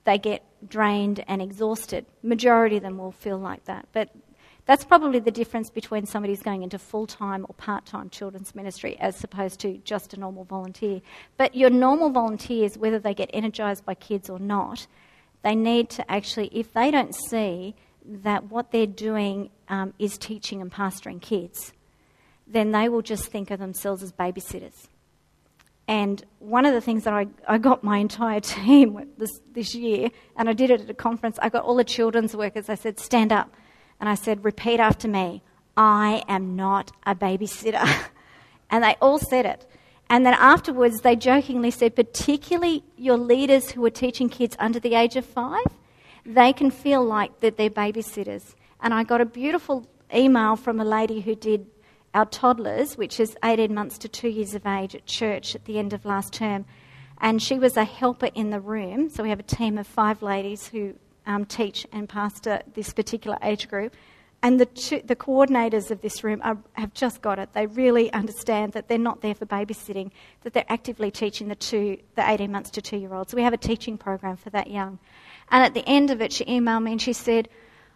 [0.05, 2.07] they get drained and exhausted.
[2.23, 4.11] Majority of them will feel like that, but
[4.65, 8.55] that's probably the difference between somebody who's going into full time or part time children's
[8.55, 11.01] ministry as opposed to just a normal volunteer.
[11.37, 14.87] But your normal volunteers, whether they get energized by kids or not,
[15.43, 20.61] they need to actually, if they don't see that what they're doing um, is teaching
[20.61, 21.73] and pastoring kids,
[22.47, 24.87] then they will just think of themselves as babysitters.
[25.89, 30.11] And one of the things that I, I got my entire team this, this year,
[30.37, 32.99] and I did it at a conference, I got all the children's workers, I said,
[32.99, 33.53] stand up.
[34.01, 35.43] And I said, repeat after me
[35.77, 37.89] I am not a babysitter.
[38.71, 39.67] and they all said it.
[40.11, 44.95] And then afterwards, they jokingly said, particularly your leaders who are teaching kids under the
[44.95, 45.65] age of five,
[46.27, 48.55] they can feel like that they're babysitters.
[48.81, 51.67] And I got a beautiful email from a lady who did
[52.15, 55.79] our toddlers, which is 18 months to two years of age, at church at the
[55.79, 56.65] end of last term.
[57.21, 59.09] And she was a helper in the room.
[59.09, 60.95] So we have a team of five ladies who
[61.27, 63.95] um, teach and pastor this particular age group.
[64.45, 67.53] And the, two, the coordinators of this room are, have just got it.
[67.53, 70.11] They really understand that they're not there for babysitting,
[70.43, 73.33] that they're actively teaching the two, the 18 months to two year olds.
[73.33, 74.99] We have a teaching program for that young.
[75.53, 77.49] And at the end of it, she emailed me and she said,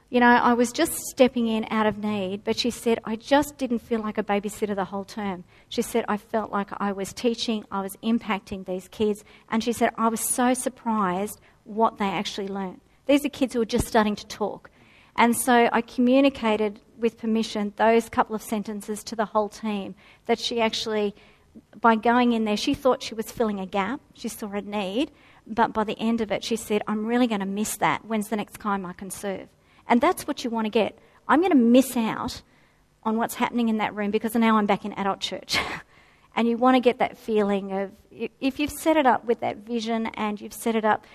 [0.09, 3.59] You know, I was just stepping in out of need, but she said, I just
[3.59, 5.43] didn't feel like a babysitter the whole term.
[5.69, 9.25] She said, I felt like I was teaching, I was impacting these kids.
[9.51, 12.81] And she said, I was so surprised what they actually learned.
[13.07, 14.71] These are kids who are just starting to talk.
[15.17, 20.39] And so I communicated with permission those couple of sentences to the whole team that
[20.39, 21.17] she actually,
[21.81, 25.11] by going in there, she thought she was filling a gap, she saw a need,
[25.49, 28.05] but by the end of it, she said, I'm really going to miss that.
[28.05, 29.49] When's the next time I can serve?
[29.89, 30.99] And that's what you want to get.
[31.29, 32.43] I'm going to miss out
[33.03, 35.59] on what's happening in that room because now I'm back in adult church.
[36.37, 37.93] and you want to get that feeling of,
[38.41, 41.07] if you've set it up with that vision and you've set it up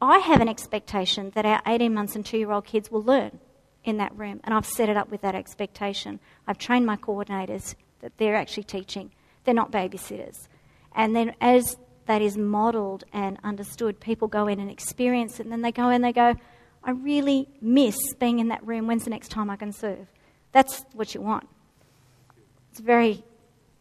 [0.00, 3.40] I have an expectation that our 18 months and two year old kids will learn
[3.84, 6.20] in that room, and I've set it up with that expectation.
[6.46, 9.10] I've trained my coordinators that they're actually teaching,
[9.44, 10.46] they're not babysitters.
[10.94, 11.76] And then as
[12.06, 15.88] that is modelled and understood, people go in and experience it, and then they go
[15.88, 16.36] in and they go,
[16.82, 18.86] I really miss being in that room.
[18.86, 20.06] When's the next time I can serve?
[20.52, 21.48] That's what you want.
[22.70, 23.24] It's very,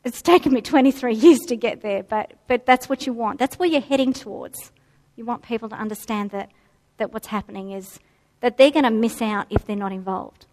[0.03, 3.39] it's taken me 23 years to get there, but, but that's what you want.
[3.39, 4.71] That's where you're heading towards.
[5.15, 6.51] You want people to understand that,
[6.97, 7.99] that what's happening is
[8.41, 10.45] that they're going to miss out if they're not involved.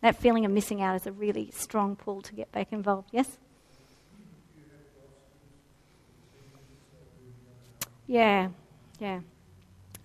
[0.00, 3.08] That feeling of missing out is a really strong pull to get back involved.
[3.12, 3.38] Yes?
[8.06, 8.48] Yeah,
[8.98, 9.20] yeah.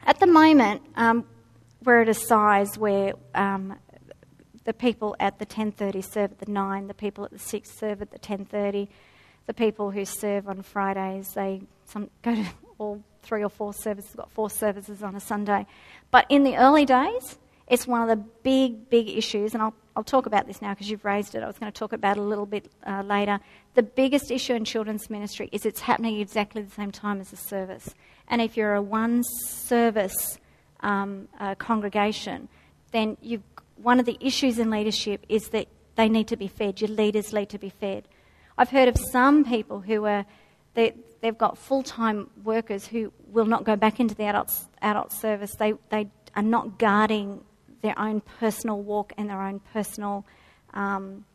[0.06, 1.26] At the moment, um,
[1.88, 3.74] we're at a size where um,
[4.66, 8.02] the people at the 10:30 serve at the 9, the people at the 6 serve
[8.02, 8.90] at the 10:30,
[9.46, 12.46] the people who serve on Fridays they some, go to
[12.78, 15.66] all three or four services, got four services on a Sunday.
[16.12, 20.04] But in the early days, it's one of the big, big issues, and I'll, I'll
[20.04, 21.44] talk about this now because you've raised it.
[21.44, 23.40] I was going to talk about it a little bit uh, later.
[23.76, 27.38] The biggest issue in children's ministry is it's happening exactly the same time as the
[27.38, 27.96] service.
[28.28, 30.38] And if you're a one service
[30.82, 32.50] um, congregation,
[32.92, 33.18] then
[33.76, 36.82] one of the issues in leadership is that they need to be fed.
[36.82, 38.08] Your leaders need to be fed.
[38.58, 40.26] I've heard of some people who are
[40.74, 45.12] they, they've got full time workers who will not go back into the adult, adult
[45.12, 45.56] service.
[45.56, 47.44] They, they are not guarding
[47.82, 50.24] their own personal walk and their own personal,
[50.76, 51.26] um,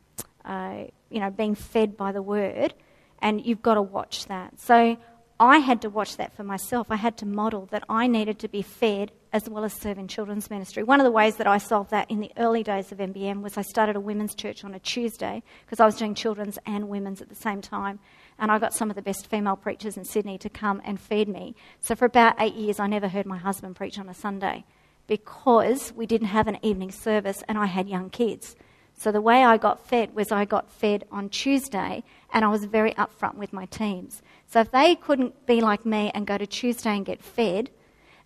[0.44, 2.74] uh, you know, being fed by the word.
[3.20, 4.60] And you've got to watch that.
[4.60, 4.96] So
[5.40, 6.86] I had to watch that for myself.
[6.90, 10.08] I had to model that I needed to be fed as well as serve in
[10.08, 10.82] children's ministry.
[10.82, 13.56] One of the ways that I solved that in the early days of MBM was
[13.56, 17.22] I started a women's church on a Tuesday because I was doing children's and women's
[17.22, 17.98] at the same time.
[18.38, 21.28] And I got some of the best female preachers in Sydney to come and feed
[21.28, 21.54] me.
[21.80, 24.64] So for about eight years, I never heard my husband preach on a Sunday
[25.06, 28.54] because we didn't have an evening service and I had young kids.
[28.94, 32.64] So the way I got fed was I got fed on Tuesday and I was
[32.66, 34.22] very upfront with my teams.
[34.46, 37.70] So if they couldn't be like me and go to Tuesday and get fed,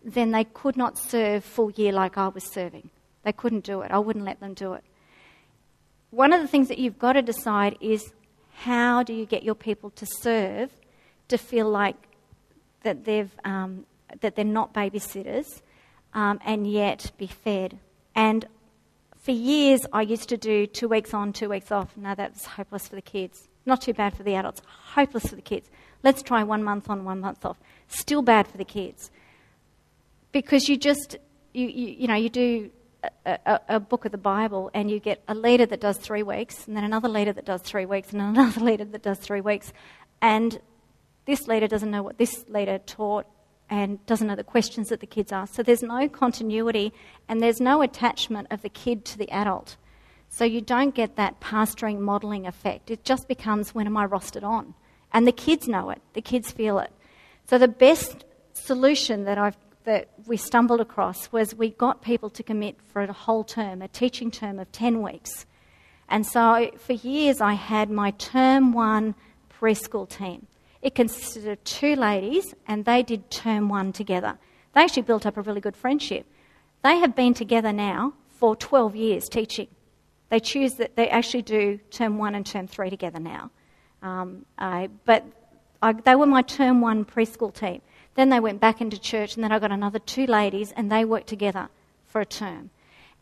[0.07, 2.91] then they could not serve full year like I was serving.
[3.25, 3.91] They couldn't do it.
[3.91, 4.85] I wouldn't let them do it.
[6.11, 8.13] One of the things that you've got to decide is
[8.55, 10.71] how do you get your people to serve
[11.29, 11.97] to feel like
[12.85, 13.85] that, they've, um,
[14.21, 15.61] that they're not babysitters
[16.15, 17.81] um, and yet be fed?
[18.15, 18.47] And
[19.19, 21.97] for years, I used to do two weeks on, two weeks off.
[21.97, 23.49] No, that's hopeless for the kids.
[23.67, 24.63] Not too bad for the adults,
[24.95, 25.69] hopeless for the kids.
[26.05, 27.59] Let's try one month on, one month off.
[27.89, 29.11] Still bad for the kids.
[30.37, 31.17] Because you just,
[31.55, 32.71] you, you, you know, you do
[33.25, 36.23] a, a, a, book of the Bible and you get a leader that does three
[36.23, 39.41] weeks, and then another leader that does three weeks, and another leader that does three
[39.41, 39.73] weeks.
[40.21, 40.61] And
[41.25, 43.27] this leader doesn't know what this leader taught
[43.71, 45.55] and doesn't know the questions that the kids ask.
[45.55, 46.93] So there's no continuity
[47.29, 49.79] and there's no attachment of the kid to the adult.
[50.29, 52.91] So you don't get that pastoring modelling effect.
[52.91, 54.75] It just becomes when am I rostered on?
[55.13, 56.93] And the kids know it, the kids feel it.
[57.49, 62.43] So the best solution that I've that we stumbled across was we got people to
[62.43, 65.47] commit for a whole term, a teaching term of 10 weeks.
[66.09, 69.15] And so for years I had my term one
[69.51, 70.47] preschool team.
[70.83, 74.39] It consisted of two ladies, and they did term one together.
[74.75, 76.27] They actually built up a really good friendship.
[76.83, 79.69] They have been together now for 12 years teaching.
[80.29, 83.51] They choose that they actually do term one and term three together now.
[84.03, 85.25] Um, uh, but
[85.81, 87.81] I, they were my term one preschool team.
[88.17, 91.05] Then they went back into church, and then I got another two ladies, and they
[91.05, 91.69] worked together
[92.07, 92.71] for a term.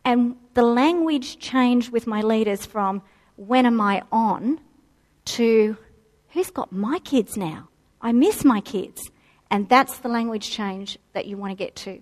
[0.03, 3.01] And the language changed with my leaders from
[3.35, 4.61] when am I on
[5.25, 5.77] to
[6.29, 7.67] who's got my kids now?
[8.01, 9.09] I miss my kids.
[9.49, 12.01] And that's the language change that you want to get to.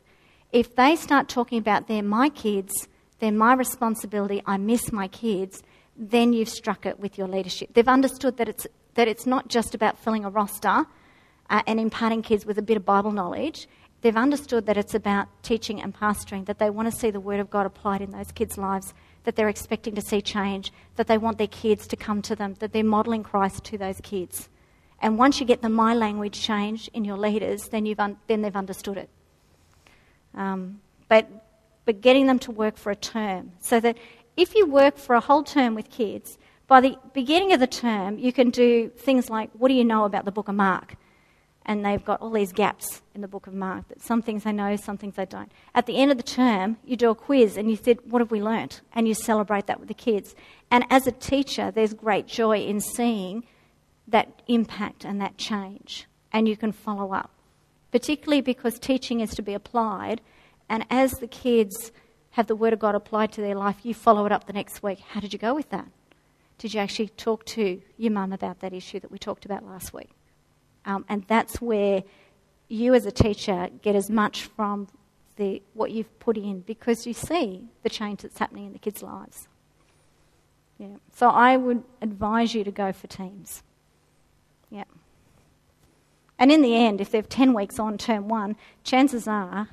[0.51, 2.88] If they start talking about they're my kids,
[3.19, 5.63] they're my responsibility, I miss my kids,
[5.95, 7.73] then you've struck it with your leadership.
[7.73, 10.86] They've understood that it's, that it's not just about filling a roster
[11.49, 13.67] uh, and imparting kids with a bit of Bible knowledge.
[14.01, 17.39] They've understood that it's about teaching and pastoring, that they want to see the Word
[17.39, 21.17] of God applied in those kids' lives that they're expecting to see change, that they
[21.17, 24.49] want their kids to come to them, that they're modelling Christ to those kids.
[25.01, 28.41] And once you get the my language changed in your leaders, then, you've un- then
[28.41, 29.10] they've understood it.
[30.36, 31.27] Um, but,
[31.86, 33.97] but getting them to work for a term, so that
[34.36, 38.17] if you work for a whole term with kids, by the beginning of the term,
[38.17, 40.95] you can do things like, What do you know about the book of Mark?
[41.65, 43.88] And they've got all these gaps in the book of Mark.
[43.88, 45.52] That some things they know, some things they don't.
[45.73, 48.32] At the end of the term, you do a quiz and you said, What have
[48.32, 48.82] we learnt?
[48.93, 50.36] And you celebrate that with the kids.
[50.69, 53.43] And as a teacher, there's great joy in seeing
[54.08, 56.08] that impact and that change.
[56.32, 57.32] And you can follow up,
[57.91, 60.21] particularly because teaching is to be applied.
[60.67, 61.91] And as the kids
[62.32, 64.82] have the Word of God applied to their life, you follow it up the next
[64.82, 64.99] week.
[64.99, 65.88] How did you go with that?
[66.58, 69.93] Did you actually talk to your mum about that issue that we talked about last
[69.93, 70.10] week?
[70.85, 72.03] Um, and that's where
[72.67, 74.87] you as a teacher get as much from
[75.35, 79.01] the, what you've put in because you see the change that's happening in the kids'
[79.01, 79.47] lives.
[80.77, 80.97] Yeah.
[81.13, 83.63] So I would advise you to go for teams.
[84.69, 84.83] Yeah.
[86.37, 89.69] And in the end, if they've 10 weeks on term one, chances are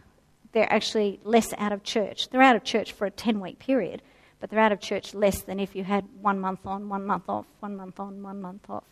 [0.53, 2.29] they're actually less out of church.
[2.29, 4.03] They're out of church for a 10 week period,
[4.41, 7.29] but they're out of church less than if you had one month on, one month
[7.29, 8.85] off, one month on, one month off.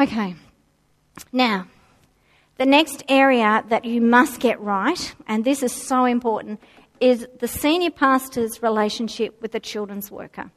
[0.00, 0.34] Okay.
[1.32, 1.66] Now,
[2.56, 6.60] the next area that you must get right, and this is so important,
[7.00, 10.50] is the senior pastor's relationship with the children's worker.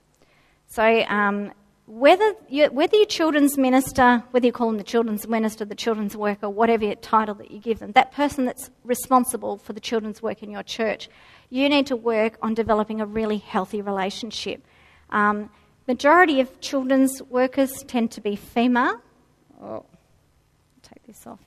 [0.67, 1.51] So, um,
[1.87, 6.17] whether, you, whether your children's minister, whether you call them the children's minister, the children's
[6.17, 10.43] worker, whatever title that you give them, that person that's responsible for the children's work
[10.43, 11.09] in your church,
[11.49, 14.65] you need to work on developing a really healthy relationship.
[15.11, 15.49] Um,
[15.87, 19.01] majority of children's workers tend to be female,
[19.61, 19.85] oh,
[20.81, 21.39] take this off.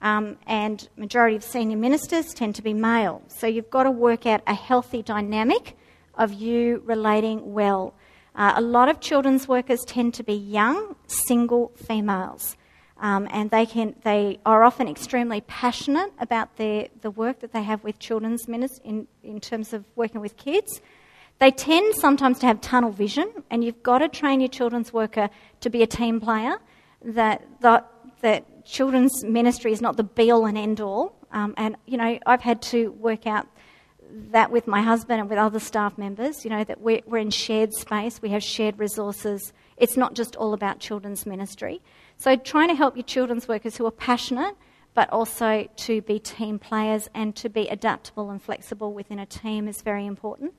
[0.00, 3.22] Um, and majority of senior ministers tend to be male.
[3.28, 5.76] So you've got to work out a healthy dynamic
[6.14, 7.94] of you relating well.
[8.34, 12.56] Uh, a lot of children's workers tend to be young, single females.
[12.98, 17.62] Um, and they, can, they are often extremely passionate about their, the work that they
[17.62, 20.80] have with children's ministers in, in terms of working with kids.
[21.38, 25.28] They tend sometimes to have tunnel vision, and you've got to train your children's worker
[25.60, 26.58] to be a team player
[27.06, 27.90] that, that,
[28.20, 31.16] that children's ministry is not the be all and end all.
[31.32, 33.46] Um, and, you know, I've had to work out
[34.30, 37.30] that with my husband and with other staff members, you know, that we're, we're in
[37.30, 39.52] shared space, we have shared resources.
[39.76, 41.80] It's not just all about children's ministry.
[42.16, 44.56] So, trying to help your children's workers who are passionate,
[44.94, 49.68] but also to be team players and to be adaptable and flexible within a team
[49.68, 50.54] is very important.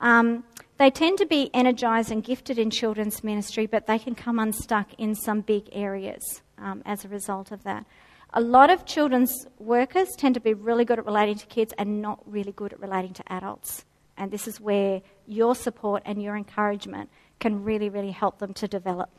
[0.00, 0.44] Um,
[0.80, 4.94] they tend to be energised and gifted in children's ministry, but they can come unstuck
[4.96, 7.84] in some big areas um, as a result of that.
[8.32, 12.00] A lot of children's workers tend to be really good at relating to kids and
[12.00, 13.84] not really good at relating to adults.
[14.16, 17.10] And this is where your support and your encouragement
[17.40, 19.10] can really, really help them to develop.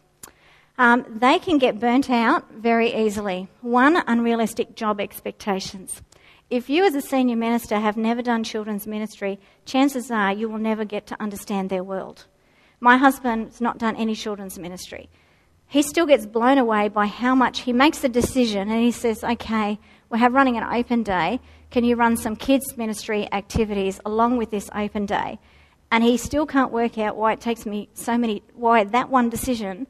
[0.79, 3.49] Um, they can get burnt out very easily.
[3.61, 6.01] One, unrealistic job expectations.
[6.51, 10.57] If you, as a senior minister, have never done children's ministry, chances are you will
[10.57, 12.25] never get to understand their world.
[12.81, 15.09] My husband's not done any children's ministry.
[15.67, 19.23] He still gets blown away by how much he makes a decision and he says,
[19.23, 19.79] okay,
[20.09, 21.39] we're running an open day.
[21.69, 25.39] Can you run some kids' ministry activities along with this open day?
[25.89, 29.29] And he still can't work out why it takes me so many, why that one
[29.29, 29.87] decision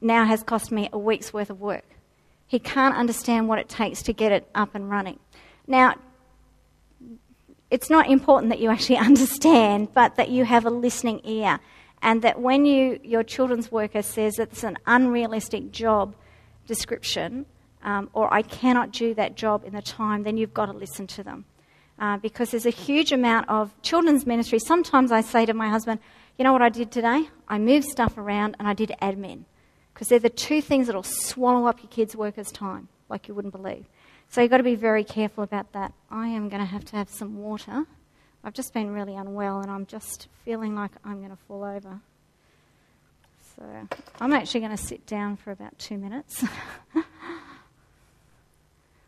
[0.00, 1.84] now has cost me a week's worth of work.
[2.48, 5.20] He can't understand what it takes to get it up and running.
[5.66, 5.94] Now,
[7.70, 11.60] it's not important that you actually understand, but that you have a listening ear.
[12.02, 16.14] And that when you, your children's worker says it's an unrealistic job
[16.66, 17.46] description,
[17.82, 21.06] um, or I cannot do that job in the time, then you've got to listen
[21.08, 21.46] to them.
[21.98, 24.58] Uh, because there's a huge amount of children's ministry.
[24.58, 26.00] Sometimes I say to my husband,
[26.36, 27.28] you know what I did today?
[27.48, 29.44] I moved stuff around and I did admin.
[29.92, 33.54] Because they're the two things that'll swallow up your kids' workers' time, like you wouldn't
[33.54, 33.86] believe.
[34.30, 35.92] So you've got to be very careful about that.
[36.10, 37.84] I am going to have to have some water.
[38.42, 42.00] I've just been really unwell and I'm just feeling like I'm going to fall over.
[43.56, 43.62] So
[44.20, 46.44] I'm actually going to sit down for about two minutes.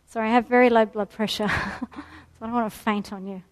[0.06, 1.54] Sorry, I have very low blood pressure, so
[2.40, 3.42] I don't want to faint on you.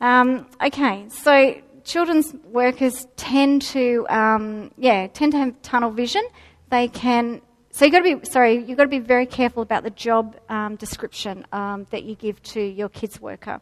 [0.00, 6.22] Um, okay, so children's workers tend to, um, yeah, tend to have tunnel vision.
[6.70, 7.42] They can
[7.76, 8.64] so you've got to be sorry.
[8.64, 12.42] You've got to be very careful about the job um, description um, that you give
[12.44, 13.60] to your kids worker.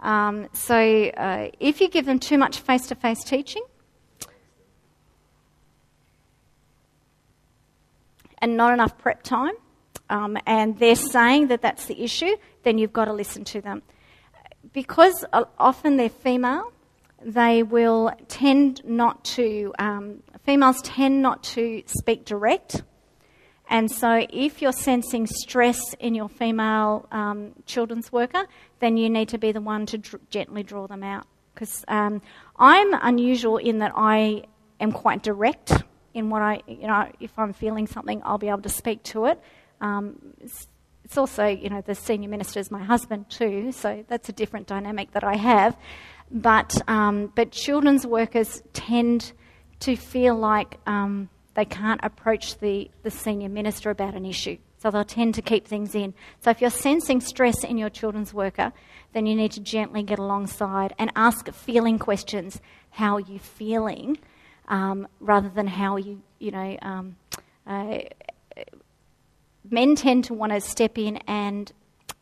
[0.00, 3.62] Um, so uh, if you give them too much face-to-face teaching
[8.42, 9.54] and not enough prep time,
[10.10, 13.80] um, and they're saying that that's the issue, then you've got to listen to them
[14.74, 16.74] because uh, often they're female.
[17.24, 19.72] They will tend not to.
[19.78, 22.82] Um, females tend not to speak direct
[23.70, 28.44] and so, if you're sensing stress in your female um, children's worker,
[28.80, 31.24] then you need to be the one to dr- gently draw them out.
[31.54, 32.20] Because um,
[32.56, 34.42] I'm unusual in that I
[34.80, 35.72] am quite direct
[36.14, 39.26] in what I, you know, if I'm feeling something, I'll be able to speak to
[39.26, 39.40] it.
[39.80, 40.66] Um, it's,
[41.04, 44.66] it's, also, you know, the senior minister is my husband too, so that's a different
[44.66, 45.76] dynamic that I have.
[46.28, 49.32] But, um, but children's workers tend
[49.80, 51.28] to feel like um,
[51.60, 54.56] they can't approach the, the senior minister about an issue.
[54.78, 56.14] So they'll tend to keep things in.
[56.40, 58.72] So if you're sensing stress in your children's worker,
[59.12, 62.62] then you need to gently get alongside and ask feeling questions.
[62.88, 64.16] How are you feeling?
[64.68, 67.16] Um, rather than how you, you know, um,
[67.66, 67.98] uh,
[69.68, 71.70] men tend to want to step in and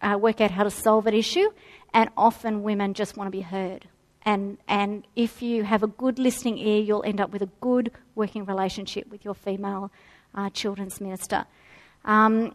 [0.02, 1.48] uh, work out how to solve an issue,
[1.94, 3.86] and often women just want to be heard.
[4.22, 7.92] And, and if you have a good listening ear, you'll end up with a good
[8.14, 9.90] working relationship with your female
[10.34, 11.46] uh, children's minister.
[12.04, 12.54] Um,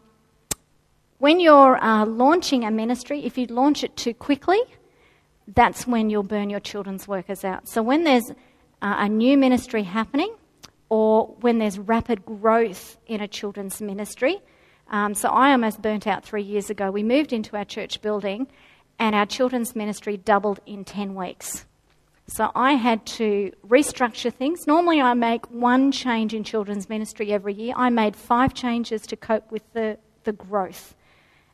[1.20, 4.59] when you're uh, launching a ministry, if you launch it too quickly,
[5.47, 7.68] that's when you'll burn your children's workers out.
[7.68, 8.30] So when there's
[8.82, 10.34] uh, a new ministry happening,
[10.89, 14.41] or when there's rapid growth in a children's ministry,
[14.89, 16.91] um, so I almost burnt out three years ago.
[16.91, 18.47] We moved into our church building
[18.99, 21.65] and our children's ministry doubled in 10 weeks.
[22.27, 24.65] So I had to restructure things.
[24.65, 27.73] Normally, I make one change in children's ministry every year.
[27.75, 30.95] I made five changes to cope with the, the growth.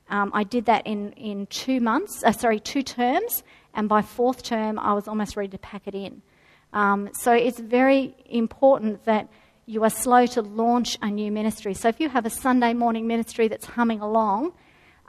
[0.09, 4.43] Um, I did that in, in two months, uh, sorry, two terms, and by fourth
[4.43, 6.21] term, I was almost ready to pack it in.
[6.73, 9.27] Um, so it's very important that
[9.65, 11.73] you are slow to launch a new ministry.
[11.73, 14.53] So if you have a Sunday morning ministry that's humming along,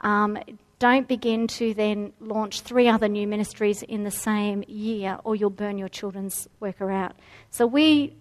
[0.01, 0.37] um,
[0.81, 5.51] don't begin to then launch three other new ministries in the same year, or you'll
[5.51, 7.13] burn your children's worker out.
[7.51, 8.15] So we,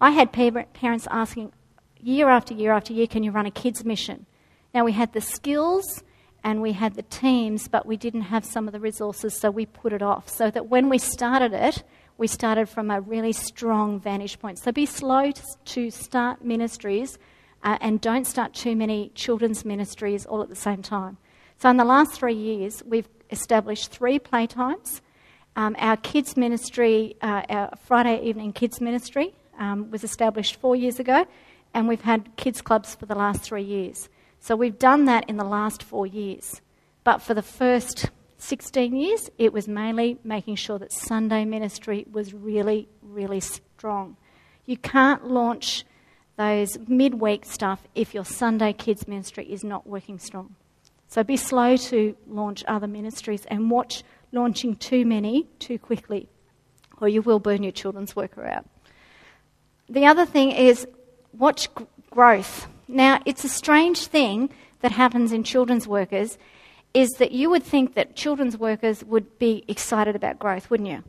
[0.00, 1.52] I had parents asking
[2.00, 4.24] year after year after year, can you run a kids mission?
[4.72, 6.02] Now we had the skills
[6.42, 9.66] and we had the teams, but we didn't have some of the resources, so we
[9.66, 10.26] put it off.
[10.30, 11.82] So that when we started it,
[12.16, 14.58] we started from a really strong vantage point.
[14.58, 15.32] So be slow
[15.66, 17.18] to start ministries
[17.62, 21.18] uh, and don't start too many children's ministries all at the same time.
[21.58, 25.00] So, in the last three years, we've established three playtimes.
[25.56, 31.00] Um, our kids' ministry, uh, our Friday evening kids' ministry, um, was established four years
[31.00, 31.26] ago,
[31.72, 34.10] and we've had kids' clubs for the last three years.
[34.38, 36.60] So, we've done that in the last four years.
[37.04, 42.34] But for the first 16 years, it was mainly making sure that Sunday ministry was
[42.34, 44.18] really, really strong.
[44.66, 45.86] You can't launch
[46.36, 50.54] those midweek stuff if your Sunday kids ministry is not working strong.
[51.08, 54.02] So be slow to launch other ministries and watch
[54.32, 56.28] launching too many too quickly,
[57.00, 58.66] or you will burn your children's worker out.
[59.88, 60.86] the other thing is
[61.32, 62.66] watch g- growth.
[62.88, 64.50] Now, it's a strange thing
[64.80, 66.38] that happens in children's workers
[66.92, 71.04] is that you would think that children's workers would be excited about growth, wouldn't you?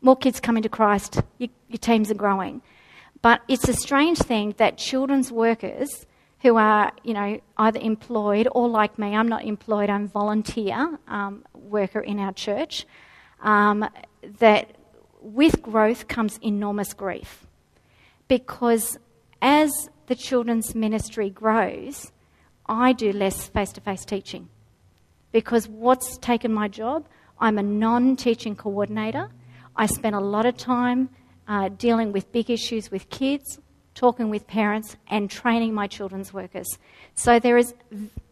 [0.00, 2.62] More kids coming to Christ, your, your teams are growing.
[3.22, 6.06] But it's a strange thing that children's workers
[6.42, 11.44] who are, you know, either employed or like me, I'm not employed, I'm volunteer um,
[11.54, 12.84] worker in our church,
[13.40, 13.88] um,
[14.40, 14.76] that
[15.20, 17.46] with growth comes enormous grief.
[18.26, 18.98] Because
[19.40, 19.70] as
[20.06, 22.10] the children's ministry grows,
[22.66, 24.48] I do less face to face teaching.
[25.30, 27.06] Because what's taken my job?
[27.38, 29.30] I'm a non teaching coordinator.
[29.76, 31.08] I spend a lot of time
[31.46, 33.58] uh, dealing with big issues with kids,
[33.94, 36.78] talking with parents, and training my children's workers.
[37.14, 37.74] So there is,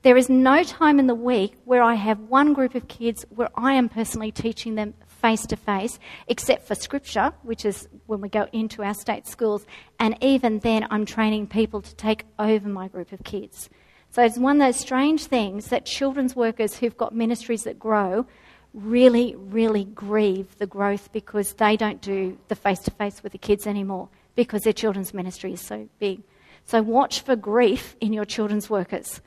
[0.03, 3.51] there is no time in the week where I have one group of kids where
[3.55, 5.99] I am personally teaching them face to face,
[6.29, 9.67] except for scripture, which is when we go into our state schools.
[9.99, 13.69] And even then, I'm training people to take over my group of kids.
[14.13, 18.27] So it's one of those strange things that children's workers who've got ministries that grow
[18.73, 23.39] really, really grieve the growth because they don't do the face to face with the
[23.39, 26.23] kids anymore because their children's ministry is so big.
[26.65, 29.21] So watch for grief in your children's workers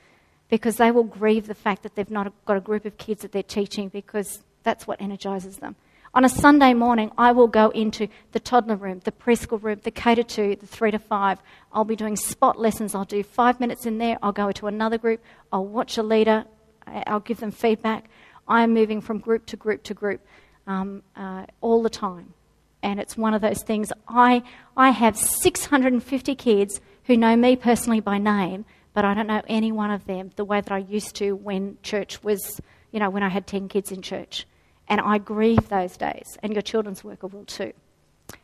[0.49, 3.31] because they will grieve the fact that they've not got a group of kids that
[3.31, 5.75] they're teaching because that's what energizes them.
[6.15, 9.89] On a Sunday morning, I will go into the toddler room, the preschool room, the
[9.89, 11.39] K to 2, the 3 to 5.
[11.71, 12.93] I'll be doing spot lessons.
[12.93, 14.19] I'll do five minutes in there.
[14.21, 15.23] I'll go to another group.
[15.51, 16.45] I'll watch a leader.
[16.85, 18.09] I'll give them feedback.
[18.47, 20.21] I'm moving from group to group to group
[20.67, 22.35] um, uh, all the time.
[22.83, 23.91] And it's one of those things.
[24.07, 24.43] I,
[24.77, 29.71] I have 650 kids who know me personally by name, but I don't know any
[29.71, 32.61] one of them the way that I used to when church was,
[32.91, 34.45] you know, when I had 10 kids in church.
[34.87, 37.71] And I grieve those days, and your children's worker will too.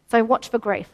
[0.09, 0.89] So watch for grief.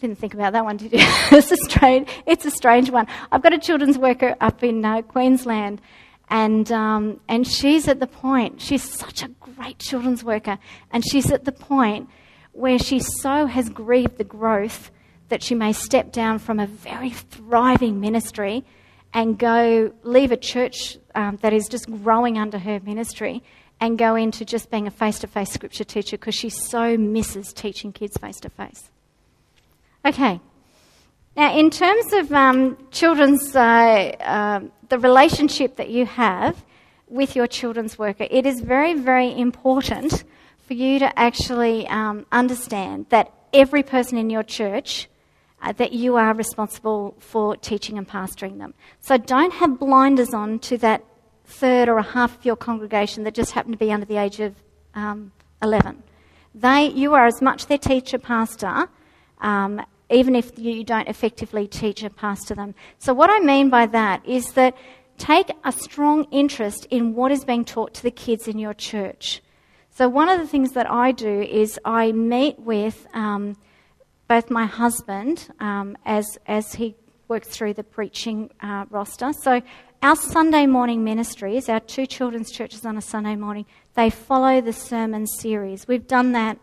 [0.00, 0.98] Didn't think about that one, did you?
[1.32, 3.06] it's, a strange, it's a strange one.
[3.32, 5.80] I've got a children's worker up in uh, Queensland
[6.28, 10.58] and, um, and she's at the point, she's such a great children's worker,
[10.90, 12.08] and she's at the point
[12.52, 14.90] where she so has grieved the growth
[15.28, 18.64] that she may step down from a very thriving ministry
[19.12, 23.42] and go leave a church um, that is just growing under her ministry
[23.80, 27.52] and go into just being a face to face scripture teacher because she so misses
[27.52, 28.90] teaching kids face to face.
[30.04, 30.40] Okay.
[31.36, 36.64] Now, in terms of um, children's uh, uh, the relationship that you have
[37.08, 40.24] with your children's worker, it is very, very important
[40.66, 45.08] for you to actually um, understand that every person in your church
[45.60, 48.72] uh, that you are responsible for teaching and pastoring them.
[49.00, 51.04] So don't have blinders on to that
[51.44, 54.40] third or a half of your congregation that just happen to be under the age
[54.40, 54.54] of
[54.94, 55.32] um,
[55.62, 56.02] 11.
[56.54, 58.88] They, you are as much their teacher, pastor,
[59.42, 62.74] um, even if you don't effectively teach and pastor them.
[62.98, 64.76] So, what I mean by that is that
[65.18, 69.42] take a strong interest in what is being taught to the kids in your church.
[69.90, 73.56] So, one of the things that I do is I meet with um,
[74.28, 76.94] both my husband um, as, as he
[77.28, 79.32] works through the preaching uh, roster.
[79.32, 79.62] So,
[80.02, 84.72] our Sunday morning ministries, our two children's churches on a Sunday morning, they follow the
[84.72, 85.88] sermon series.
[85.88, 86.58] We've done that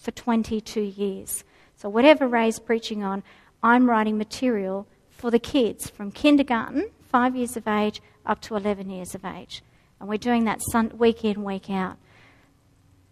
[0.00, 1.44] for 22 years.
[1.78, 3.22] So, whatever Ray's preaching on,
[3.62, 8.90] I'm writing material for the kids from kindergarten, five years of age, up to 11
[8.90, 9.62] years of age.
[10.00, 10.60] And we're doing that
[10.94, 11.96] week in, week out.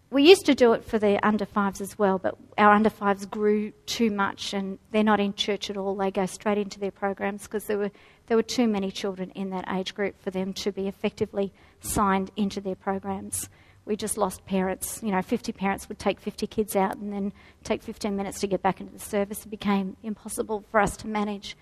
[0.09, 3.25] We used to do it for the under fives as well, but our under fives
[3.25, 5.95] grew too much and they're not in church at all.
[5.95, 7.91] They go straight into their programs because there were,
[8.27, 12.31] there were too many children in that age group for them to be effectively signed
[12.35, 13.47] into their programs
[13.87, 14.99] we just lost parents.
[15.01, 17.33] You know, 50 parents would take 50 kids out and then
[17.63, 19.45] take 15 minutes to get back into the service.
[19.45, 21.55] It became impossible for us to manage.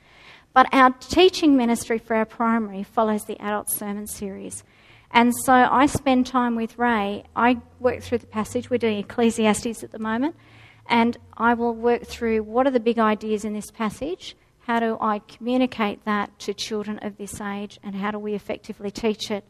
[0.53, 4.63] But our teaching ministry for our primary follows the adult sermon series.
[5.11, 7.23] And so I spend time with Ray.
[7.35, 8.69] I work through the passage.
[8.69, 10.35] We're doing Ecclesiastes at the moment.
[10.87, 14.35] And I will work through what are the big ideas in this passage?
[14.59, 17.79] How do I communicate that to children of this age?
[17.83, 19.43] And how do we effectively teach it?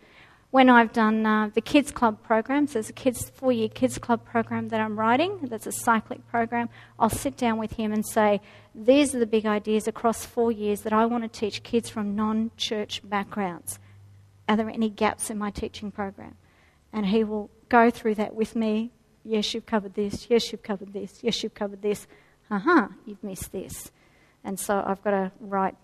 [0.56, 4.24] When I've done uh, the Kids Club programs, there's a kids four year Kids Club
[4.24, 6.70] program that I'm writing, that's a cyclic program.
[6.97, 8.39] I'll sit down with him and say,
[8.74, 12.16] These are the big ideas across four years that I want to teach kids from
[12.16, 13.80] non church backgrounds.
[14.47, 16.38] Are there any gaps in my teaching program?
[16.93, 18.91] And he will go through that with me.
[19.26, 20.28] Yes, you've covered this.
[20.30, 21.20] Yes, you've covered this.
[21.22, 22.08] Yes, you've covered this.
[22.49, 23.91] Uh huh, you've missed this.
[24.45, 25.76] And so I've got to write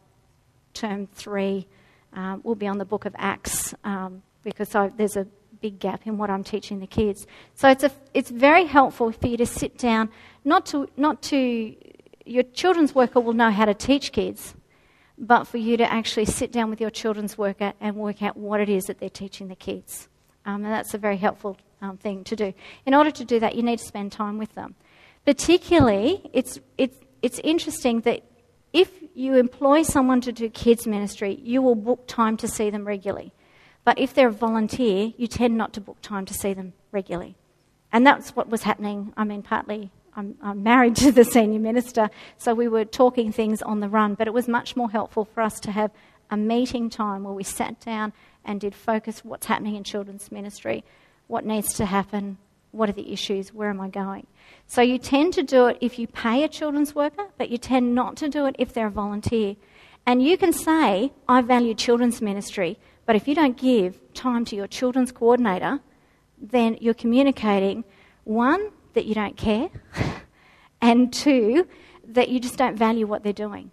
[0.74, 1.68] term three.
[2.14, 3.76] Um, we'll be on the book of Acts.
[3.84, 5.28] Um, because I, there's a
[5.62, 7.28] big gap in what I'm teaching the kids.
[7.54, 10.10] So it's, a, it's very helpful for you to sit down,
[10.44, 11.76] not to, not to
[12.26, 14.56] your children's worker will know how to teach kids,
[15.18, 18.60] but for you to actually sit down with your children's worker and work out what
[18.60, 20.08] it is that they're teaching the kids.
[20.46, 22.54] Um, and that's a very helpful um, thing to do.
[22.86, 24.76] In order to do that, you need to spend time with them.
[25.26, 28.24] Particularly, it's, it's, it's interesting that
[28.74, 32.88] if you employ someone to do kids' ministry, you will book time to see them
[32.88, 33.34] regularly.
[33.84, 37.36] But if they're a volunteer, you tend not to book time to see them regularly.
[37.92, 39.14] And that's what was happening.
[39.18, 43.62] I mean, partly I'm, I'm, married to the senior minister, so we were talking things
[43.62, 45.92] on the run, but it was much more helpful for us to have
[46.30, 48.14] a meeting time where we sat down
[48.46, 50.84] and did focus what's happening in children's ministry,
[51.28, 52.38] what needs to happen,
[52.72, 54.28] what are the issues, where am I going.
[54.68, 57.94] So you tend to do it if you pay a children's worker, but you tend
[57.94, 59.56] not to do it if they're a volunteer.
[60.06, 64.56] And you can say, I value children's ministry, but if you don't give time to
[64.56, 65.80] your children's coordinator,
[66.40, 67.84] then you're communicating
[68.24, 69.70] one, that you don't care,
[70.82, 71.68] and two,
[72.06, 73.72] that you just don't value what they're doing.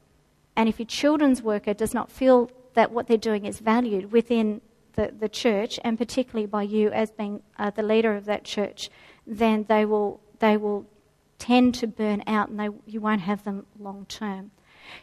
[0.57, 4.61] And if your children's worker does not feel that what they're doing is valued within
[4.95, 8.91] the, the church, and particularly by you as being uh, the leader of that church,
[9.27, 10.87] then they will, they will
[11.39, 14.51] tend to burn out and they, you won't have them long term.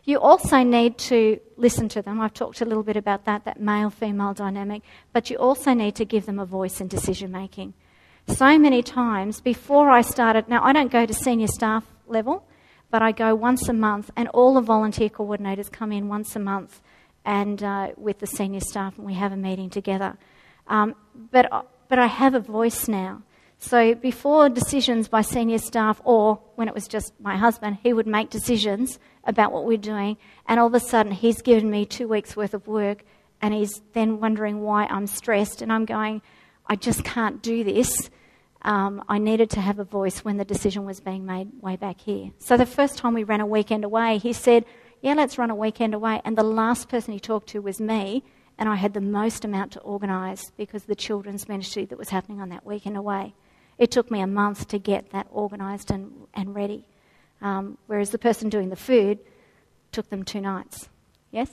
[0.03, 2.21] You also need to listen to them.
[2.21, 4.83] I've talked a little bit about that, that male female dynamic,
[5.13, 7.73] but you also need to give them a voice in decision making.
[8.27, 12.43] So many times before I started, now I don't go to senior staff level,
[12.89, 16.39] but I go once a month, and all the volunteer coordinators come in once a
[16.39, 16.81] month
[17.23, 20.17] and uh, with the senior staff, and we have a meeting together.
[20.67, 20.95] Um,
[21.31, 21.45] but,
[21.89, 23.23] but I have a voice now.
[23.65, 28.05] So before decisions by senior staff, or when it was just my husband, he would
[28.05, 32.07] make decisions about what we're doing, and all of a sudden he's given me two
[32.07, 33.03] weeks' worth of work,
[33.41, 36.21] and he's then wondering why I'm stressed, and I'm going,
[36.67, 38.11] I just can't do this.
[38.61, 41.99] Um, I needed to have a voice when the decision was being made way back
[41.99, 42.29] here.
[42.37, 44.65] So the first time we ran a weekend away, he said,
[45.01, 46.21] Yeah, let's run a weekend away.
[46.23, 48.23] And the last person he talked to was me,
[48.59, 52.41] and I had the most amount to organise because the children's ministry that was happening
[52.41, 53.33] on that weekend away.
[53.77, 56.85] It took me a month to get that organised and, and ready.
[57.41, 59.19] Um, whereas the person doing the food
[59.91, 60.89] took them two nights.
[61.31, 61.49] Yes?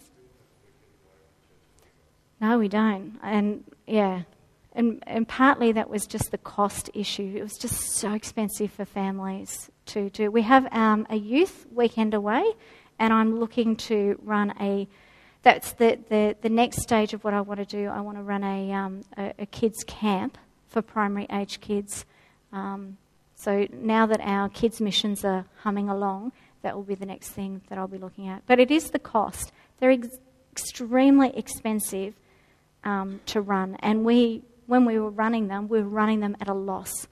[2.41, 3.19] No, we don't.
[3.23, 4.23] And yeah,
[4.75, 7.35] and, and partly that was just the cost issue.
[7.37, 10.31] It was just so expensive for families to do.
[10.31, 12.45] We have um, a youth weekend away,
[12.99, 14.89] and I'm looking to run a.
[15.43, 17.89] That's the, the, the next stage of what I want to do.
[17.89, 22.05] I want to run a, um, a, a kids' camp for primary age kids.
[22.53, 22.99] Um,
[23.35, 26.33] so now that our kids' missions are humming along,
[26.63, 28.43] that will be the next thing that I'll be looking at.
[28.47, 29.53] But it is the cost.
[29.79, 30.19] They're ex-
[30.53, 32.15] extremely expensive
[32.85, 36.49] um, to run, and we when we were running them, we were running them at
[36.49, 37.07] a loss.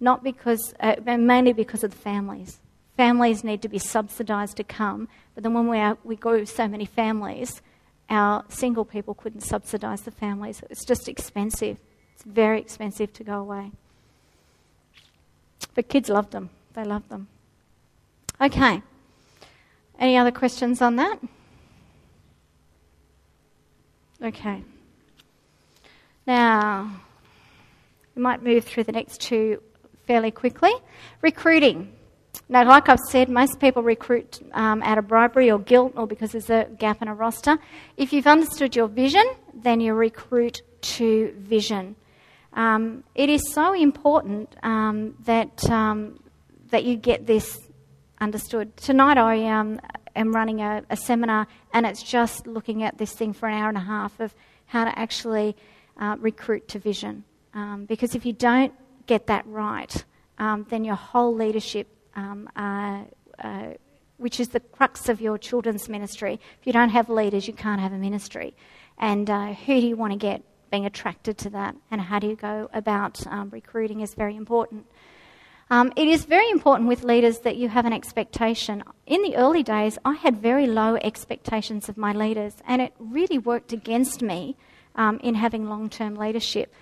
[0.00, 2.60] Not because, uh, mainly because of the families.
[2.96, 6.66] Families need to be subsidised to come, but then when we, are, we go so
[6.66, 7.62] many families,
[8.08, 10.62] our single people couldn't subsidise the families.
[10.70, 11.76] It's just expensive.
[12.14, 13.72] It's very expensive to go away.
[15.76, 16.48] But kids loved them.
[16.72, 17.28] They loved them.
[18.40, 18.82] Okay.
[19.98, 21.20] Any other questions on that?
[24.22, 24.62] Okay.
[26.26, 26.90] Now,
[28.14, 29.62] we might move through the next two
[30.06, 30.72] fairly quickly.
[31.20, 31.92] Recruiting.
[32.48, 36.32] Now, like I've said, most people recruit um, out of bribery or guilt or because
[36.32, 37.58] there's a gap in a roster.
[37.98, 41.96] If you've understood your vision, then you recruit to vision.
[42.56, 46.18] Um, it is so important um, that um,
[46.70, 47.58] that you get this
[48.18, 48.74] understood.
[48.78, 49.78] Tonight, I um,
[50.16, 53.68] am running a, a, seminar, and it's just looking at this thing for an hour
[53.68, 54.34] and a half of
[54.64, 55.54] how to actually
[55.98, 57.24] uh, recruit to vision.
[57.52, 58.72] Um, because if you don't
[59.06, 60.04] get that right,
[60.38, 63.04] um, then your whole leadership, uh,
[63.38, 63.68] uh,
[64.16, 67.82] which is the crux of your children's ministry, if you don't have leaders, you can't
[67.82, 68.56] have a ministry.
[68.98, 70.42] And uh, who do you want to get
[70.76, 71.74] being attracted to that?
[71.90, 74.84] And how do you go about um, recruiting is very important.
[75.70, 78.84] Um, it is very important with leaders that you have an expectation.
[79.06, 83.38] In the early days, I had very low expectations of my leaders, and it really
[83.38, 84.54] worked against me
[84.96, 86.74] um, in having long term leadership.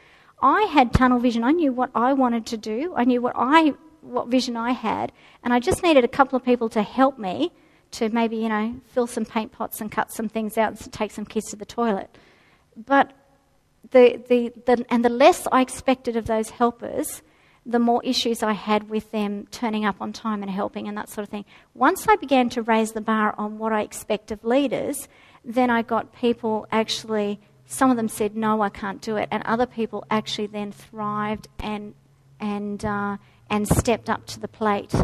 [0.43, 1.45] I had tunnel vision.
[1.45, 2.95] I knew what I wanted to do.
[2.97, 5.13] I knew what I what vision I had,
[5.45, 7.53] and I just needed a couple of people to help me
[7.93, 11.13] to maybe you know fill some paint pots and cut some things out and take
[11.13, 12.11] some kids to the toilet.
[12.77, 13.13] But
[13.91, 17.23] the, the, the and the less I expected of those helpers,
[17.67, 21.09] the more issues I had with them turning up on time and helping and that
[21.09, 21.45] sort of thing.
[21.75, 25.09] Once I began to raise the bar on what I expect of leaders,
[25.45, 29.29] then I got people actually some of them said, no, I can't do it.
[29.31, 31.95] And other people actually then thrived and,
[32.39, 33.17] and, uh,
[33.49, 34.95] and stepped up to the plate.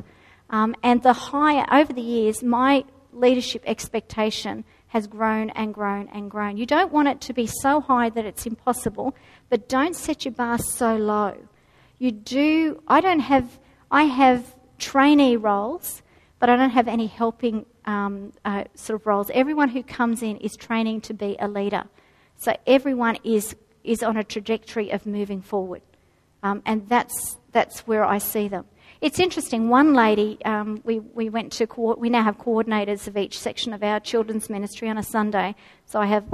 [0.50, 6.30] Um, and the higher, over the years, my leadership expectation has grown and grown and
[6.30, 6.56] grown.
[6.56, 9.14] You don't want it to be so high that it's impossible,
[9.48, 11.36] but don't set your bar so low.
[11.98, 13.60] You do, I don't have,
[13.90, 16.02] I have trainee roles,
[16.40, 19.30] but I don't have any helping um, uh, sort of roles.
[19.32, 21.84] Everyone who comes in is training to be a leader.
[22.36, 25.82] So everyone is, is on a trajectory of moving forward.
[26.42, 28.64] Um, and that's, that's where I see them.
[29.00, 29.70] It's interesting.
[29.70, 33.72] One lady, um, we, we went to, co- we now have coordinators of each section
[33.72, 35.54] of our children's ministry on a Sunday.
[35.86, 36.24] So I have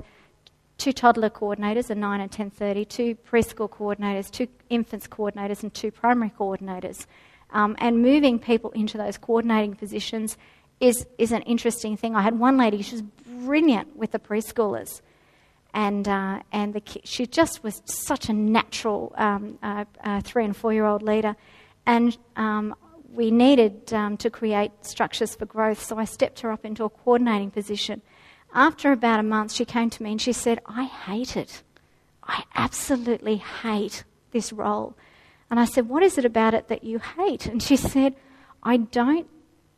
[0.77, 5.93] two toddler coordinators, a 9 and 10.30, two preschool coordinators, two infants coordinators, and two
[5.93, 7.07] primary coordinators.
[7.53, 10.37] Um, and moving people into those coordinating positions
[10.81, 12.17] is, is an interesting thing.
[12.17, 15.03] I had one lady, she was brilliant with the preschoolers
[15.77, 20.57] and uh, and the she just was such a natural um, uh, uh, three and
[20.57, 21.37] four year old leader,
[21.87, 22.75] and um,
[23.13, 25.83] we needed um, to create structures for growth.
[25.83, 28.03] So I stepped her up into a coordinating position.
[28.53, 31.63] After about a month, she came to me and she said, "I hate it.
[32.23, 34.97] I absolutely hate this role."
[35.51, 38.15] And I said, "What is it about it that you hate?" And she said,
[38.63, 39.29] "I don't.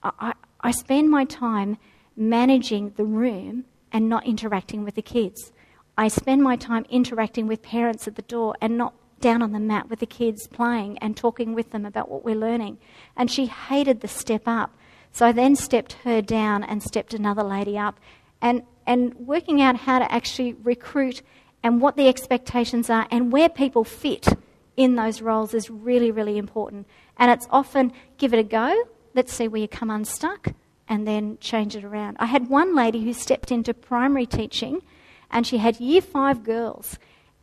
[0.03, 1.77] I, I spend my time
[2.17, 5.51] managing the room." And not interacting with the kids.
[5.97, 9.61] I spend my time interacting with parents at the door and not down on the
[9.61, 12.79] mat with the kids playing and talking with them about what we're learning.
[13.17, 14.77] And she hated the step up.
[15.13, 17.99] So I then stepped her down and stepped another lady up
[18.41, 21.23] and, and working out how to actually recruit
[21.63, 24.29] and what the expectations are and where people fit
[24.77, 26.87] in those roles is really, really important.
[27.17, 30.53] And it's often give it a go, let's see where you come unstuck,
[30.89, 32.17] and then change it around.
[32.21, 34.83] I had one lady who stepped into primary teaching
[35.31, 36.99] and she had year five girls.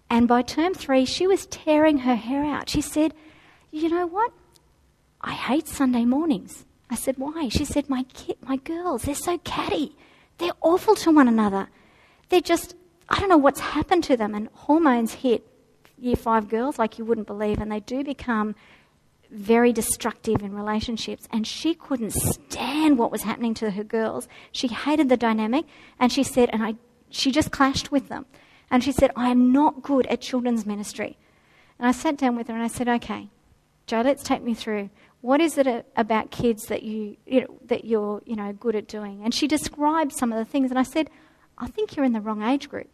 [0.09, 2.69] And by term three, she was tearing her hair out.
[2.69, 3.13] She said,
[3.71, 4.31] You know what?
[5.21, 6.65] I hate Sunday mornings.
[6.89, 7.49] I said, Why?
[7.49, 9.95] She said, My kid, my girls, they're so catty.
[10.37, 11.69] They're awful to one another.
[12.29, 12.75] They're just,
[13.09, 14.35] I don't know what's happened to them.
[14.35, 15.45] And hormones hit
[15.97, 18.55] year five girls like you wouldn't believe, and they do become
[19.31, 21.27] very destructive in relationships.
[21.31, 24.27] And she couldn't stand what was happening to her girls.
[24.51, 25.65] She hated the dynamic,
[25.99, 26.75] and she said, and I
[27.09, 28.25] she just clashed with them.
[28.69, 31.17] And she said, I am not good at children's ministry.
[31.79, 33.29] And I sat down with her and I said, Okay,
[33.87, 34.89] Joe, let's take me through.
[35.21, 38.87] What is it about kids that you, you know, that you're you know good at
[38.87, 39.21] doing?
[39.23, 41.09] And she described some of the things, and I said,
[41.57, 42.89] I think you're in the wrong age group.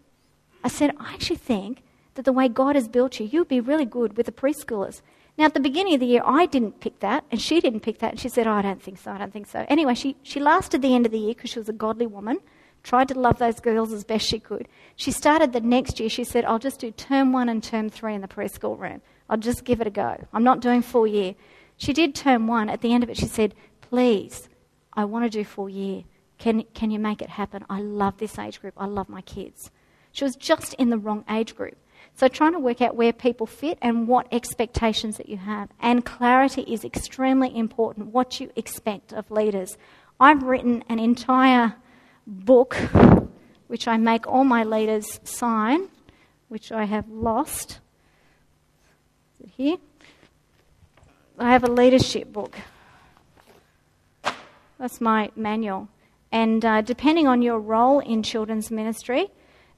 [0.64, 1.84] I said, I actually think
[2.16, 5.02] that the way God has built you, you'd be really good with the preschoolers.
[5.38, 8.00] Now, at the beginning of the year, I didn't pick that, and she didn't pick
[8.00, 9.66] that, and she said, oh, I don't think so, I don't think so.
[9.70, 12.40] Anyway, she, she lasted the end of the year because she was a godly woman
[12.84, 14.68] tried to love those girls as best she could.
[14.96, 18.16] She started the next year, she said, I'll just do term one and term three
[18.16, 19.02] in the preschool room.
[19.30, 20.26] I'll just give it a go.
[20.34, 21.36] I'm not doing full year.
[21.78, 22.70] She did term one.
[22.70, 24.50] At the end of it, she said, Please,
[24.94, 26.04] I want to do full year.
[26.38, 27.66] Can, can you make it happen?
[27.70, 28.74] I love this age group.
[28.78, 29.70] I love my kids.
[30.12, 31.78] She was just in the wrong age group.
[32.14, 35.70] So, trying to work out where people fit and what expectations that you have.
[35.80, 39.78] And clarity is extremely important, what you expect of leaders.
[40.20, 41.76] I've written an entire
[42.26, 42.76] book,
[43.68, 45.88] which I make all my leaders sign,
[46.50, 47.80] which I have lost.
[49.40, 49.78] Is it here?
[51.40, 52.56] I have a leadership book.
[54.78, 55.88] That's my manual.
[56.32, 59.28] And uh, depending on your role in children's ministry,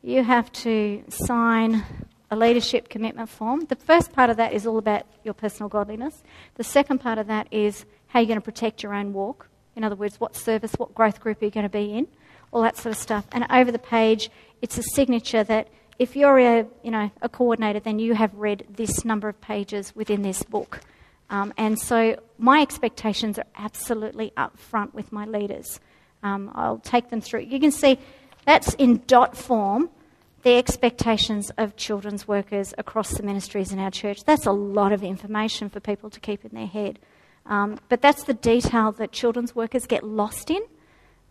[0.02, 1.84] you have to sign
[2.30, 3.66] a leadership commitment form.
[3.66, 6.24] The first part of that is all about your personal godliness.
[6.56, 9.48] The second part of that is how you're going to protect your own walk.
[9.76, 12.08] In other words, what service, what growth group are you going to be in
[12.54, 13.26] all that sort of stuff.
[13.32, 14.30] And over the page,
[14.62, 15.68] it's a signature that
[16.00, 19.96] if you're a, you know, a coordinator, then you have read this number of pages
[19.96, 20.82] within this book.
[21.30, 25.80] Um, and so my expectations are absolutely up front with my leaders.
[26.22, 27.42] Um, I'll take them through.
[27.42, 28.00] You can see
[28.46, 29.90] that's in dot form
[30.44, 34.26] the expectations of children's workers across the ministries in our church.
[34.26, 37.00] That's a lot of information for people to keep in their head.
[37.46, 40.62] Um, but that's the detail that children's workers get lost in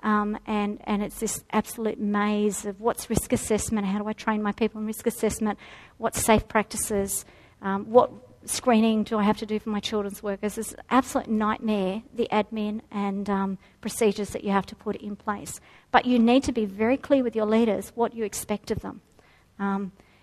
[0.02, 4.42] um, and, and it's this absolute maze of what's risk assessment, how do I train
[4.42, 5.58] my people in risk assessment,
[5.98, 7.24] what's safe practices,
[7.60, 8.10] um, what
[8.44, 10.58] screening do I have to do for my children's workers.
[10.58, 15.16] It's an absolute nightmare, the admin and um, procedures that you have to put in
[15.16, 15.60] place.
[15.90, 19.00] But you need to be very clear with your leaders what you expect of them.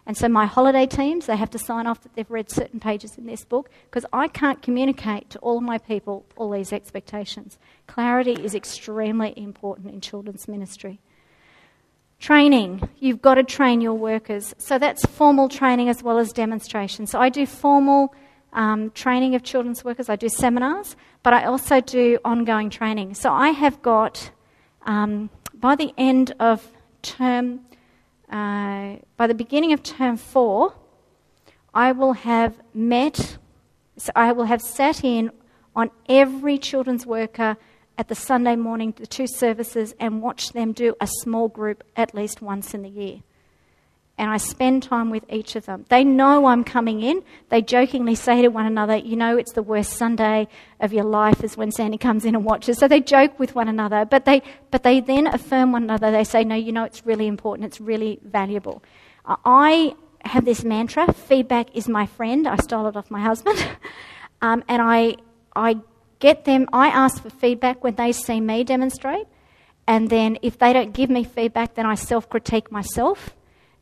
[0.06, 3.18] And so my holiday teams, they have to sign off that they've read certain pages
[3.18, 7.60] in this book because I can't communicate to all of my people all these expectations.
[7.88, 11.00] Clarity is extremely important in children's ministry.
[12.20, 12.89] Training.
[12.97, 14.56] You've got to train your workers.
[14.58, 17.06] So that's formal training as well as demonstration.
[17.06, 18.14] So I do formal
[18.54, 23.14] um, training of children's workers, I do seminars, but I also do ongoing training.
[23.14, 24.32] So I have got,
[24.86, 26.68] um, by the end of
[27.02, 27.62] term,
[28.30, 30.75] uh, by the beginning of term four,
[31.73, 33.38] I will have met,
[33.97, 35.32] so I will have sat in
[35.75, 37.57] on every children's worker
[37.97, 42.13] at the Sunday morning, the two services, and watched them do a small group at
[42.13, 43.21] least once in the year
[44.20, 45.86] and I spend time with each of them.
[45.88, 47.24] They know I'm coming in.
[47.47, 50.49] They jokingly say to one another, You know, it's the worst Sunday
[50.82, 52.78] of your life is when Sandy comes in and watches.
[52.78, 54.41] So they joke with one another, but they,
[54.72, 56.11] but they then affirm one another.
[56.11, 58.84] They say, No, you know, it's really important, it's really valuable.
[59.26, 59.95] I
[60.26, 62.45] have this mantra feedback is my friend.
[62.45, 63.57] I stole it off my husband.
[64.41, 65.15] um, and I,
[65.55, 65.78] I
[66.20, 69.28] get them, I ask for feedback when they see me demonstrate.
[69.88, 73.34] And then if they don't give me feedback, then I self critique myself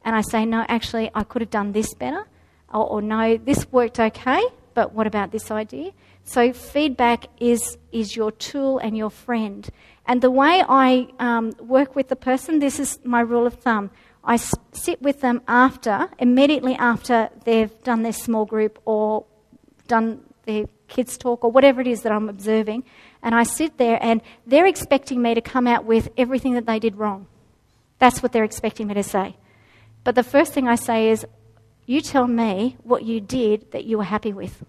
[0.08, 2.26] and I say, no, actually, I could have done this better,
[2.74, 4.42] or, or, no, this worked okay,
[4.74, 5.92] but what about this idea?
[6.24, 9.68] So feedback is, is your tool and your friend.
[10.06, 13.92] And the way I um, work with the person, this is my rule of thumb.
[14.24, 19.26] I s- sit with them after, immediately after they've done their small group or
[19.90, 22.86] done their kids' talk or whatever it is that I'm observing,
[23.22, 26.80] and I sit there and they're expecting me to come out with everything that they
[26.80, 27.28] did wrong.
[28.00, 29.36] That's what they're expecting me to say.
[30.08, 31.26] But the first thing I say is,
[31.86, 34.64] You tell me what you did that you were happy with.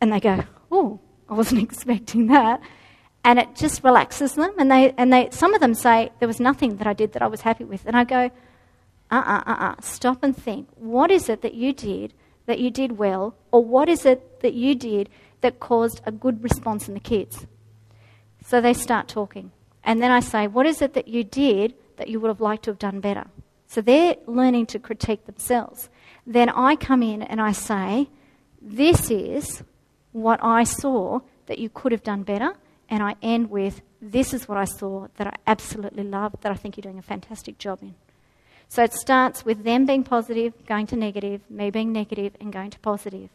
[0.00, 2.62] And they go, Oh, I wasn't expecting that.
[3.22, 4.50] And it just relaxes them.
[4.58, 7.20] And, they, and they, some of them say, There was nothing that I did that
[7.20, 7.84] I was happy with.
[7.84, 8.30] And I go,
[9.10, 10.68] Uh uh uh uh, stop and think.
[10.76, 12.14] What is it that you did
[12.46, 13.34] that you did well?
[13.52, 15.10] Or what is it that you did
[15.42, 17.46] that caused a good response in the kids?
[18.42, 19.52] So they start talking.
[19.84, 22.62] And then I say, What is it that you did that you would have liked
[22.62, 23.26] to have done better?
[23.68, 25.90] So they're learning to critique themselves.
[26.26, 28.08] Then I come in and I say,
[28.60, 29.62] This is
[30.12, 32.54] what I saw that you could have done better.
[32.90, 36.54] And I end with, This is what I saw that I absolutely love, that I
[36.54, 37.94] think you're doing a fantastic job in.
[38.68, 42.70] So it starts with them being positive, going to negative, me being negative, and going
[42.70, 43.28] to positive.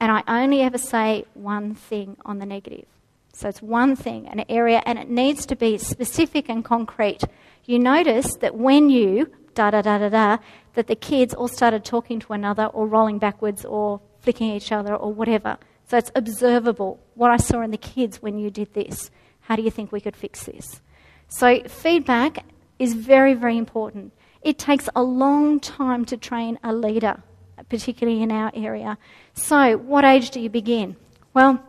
[0.00, 2.86] And I only ever say one thing on the negative.
[3.32, 7.22] So it's one thing, an area, and it needs to be specific and concrete.
[7.64, 10.38] You notice that when you da da da da da,
[10.74, 14.72] that the kids all started talking to one another or rolling backwards or flicking each
[14.72, 15.58] other or whatever.
[15.88, 19.10] So it's observable what I saw in the kids when you did this.
[19.40, 20.80] How do you think we could fix this?
[21.28, 22.44] So feedback
[22.78, 24.12] is very, very important.
[24.42, 27.22] It takes a long time to train a leader,
[27.68, 28.98] particularly in our area.
[29.34, 30.96] So, what age do you begin?
[31.32, 31.62] Well,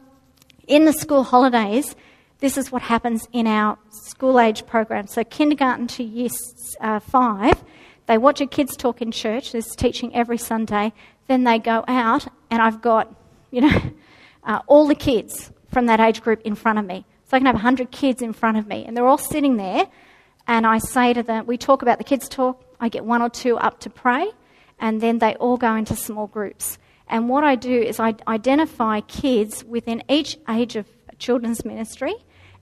[0.67, 1.95] in the school holidays,
[2.43, 5.07] this is what happens in our school age program.
[5.07, 6.27] So, kindergarten to year
[6.81, 7.63] uh, five,
[8.05, 9.53] they watch a kids talk in church.
[9.53, 10.91] There's teaching every Sunday.
[11.27, 13.15] Then they go out, and I've got,
[13.49, 13.81] you know,
[14.43, 17.05] uh, all the kids from that age group in front of me.
[17.29, 19.87] So I can have 100 kids in front of me, and they're all sitting there.
[20.45, 22.61] And I say to them, we talk about the kids' talk.
[22.77, 24.29] I get one or two up to pray,
[24.81, 26.77] and then they all go into small groups.
[27.07, 30.87] And what I do is I identify kids within each age of
[31.19, 32.15] children's ministry,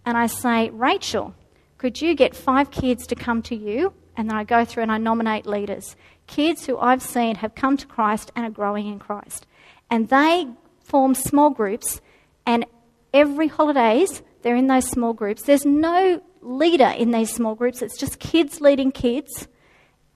[0.06, 1.36] and I say, Rachel,
[1.78, 4.91] could you get five kids to come to you and then I go through and
[4.91, 5.95] I nominate leaders.
[6.28, 9.45] Kids who I've seen have come to Christ and are growing in Christ.
[9.89, 10.47] And they
[10.84, 12.02] form small groups,
[12.45, 12.66] and
[13.14, 15.43] every holidays, they're in those small groups.
[15.43, 19.47] There's no leader in these small groups, it's just kids leading kids.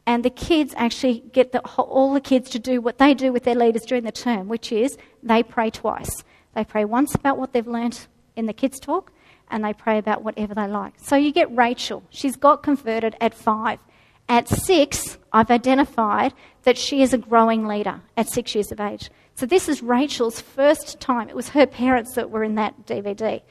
[0.08, 3.44] And the kids actually get the, all the kids to do what they do with
[3.44, 6.24] their leaders during the term, which is they pray twice.
[6.54, 9.12] They pray once about what they've learnt in the kids' talk,
[9.50, 10.94] and they pray about whatever they like.
[10.98, 12.04] So you get Rachel.
[12.10, 13.80] She's got converted at five.
[14.28, 16.34] At six, I've identified
[16.64, 19.12] that she is a growing leader at six years of age.
[19.36, 21.30] So this is Rachel's first time.
[21.30, 23.42] It was her parents that were in that DVD.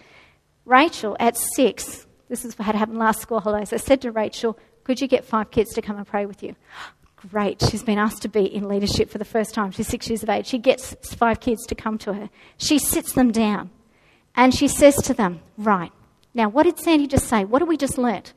[0.64, 3.72] Rachel, at six, this is what had happened last school holidays.
[3.72, 6.56] I said to Rachel, Could you get five kids to come and pray with you?
[7.30, 7.62] Great.
[7.70, 9.70] She's been asked to be in leadership for the first time.
[9.70, 10.46] She's six years of age.
[10.46, 12.30] She gets five kids to come to her.
[12.56, 13.70] She sits them down
[14.36, 15.92] and she says to them, Right,
[16.32, 17.44] now what did Sandy just say?
[17.44, 18.32] What did we just learnt?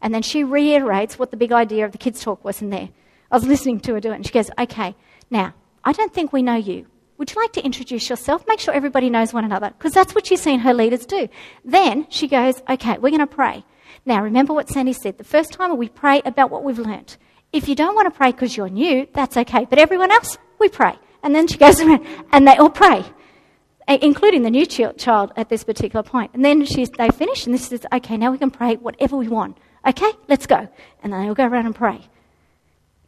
[0.00, 2.90] And then she reiterates what the big idea of the kids' talk was in there.
[3.30, 4.94] I was listening to her do it, and she goes, Okay,
[5.30, 6.86] now, I don't think we know you.
[7.18, 8.44] Would you like to introduce yourself?
[8.48, 11.28] Make sure everybody knows one another, because that's what she's seen her leaders do.
[11.64, 13.64] Then she goes, Okay, we're going to pray.
[14.06, 15.18] Now, remember what Sandy said.
[15.18, 17.16] The first time we pray about what we've learnt.
[17.52, 19.64] If you don't want to pray because you're new, that's okay.
[19.64, 20.94] But everyone else, we pray.
[21.22, 23.04] And then she goes around, and they all pray
[23.88, 26.32] including the new child at this particular point.
[26.34, 28.16] And then they finish, and this is okay.
[28.16, 29.58] Now we can pray whatever we want.
[29.86, 30.68] Okay, let's go.
[31.02, 32.00] And then they'll go around and pray.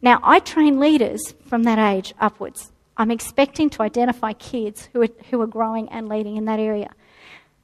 [0.01, 2.71] Now, I train leaders from that age upwards.
[2.97, 6.91] I'm expecting to identify kids who are, who are growing and leading in that area.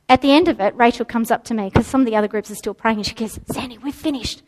[0.09, 2.27] At the end of it, Rachel comes up to me because some of the other
[2.27, 4.41] groups are still praying and she goes, Sandy, we've finished.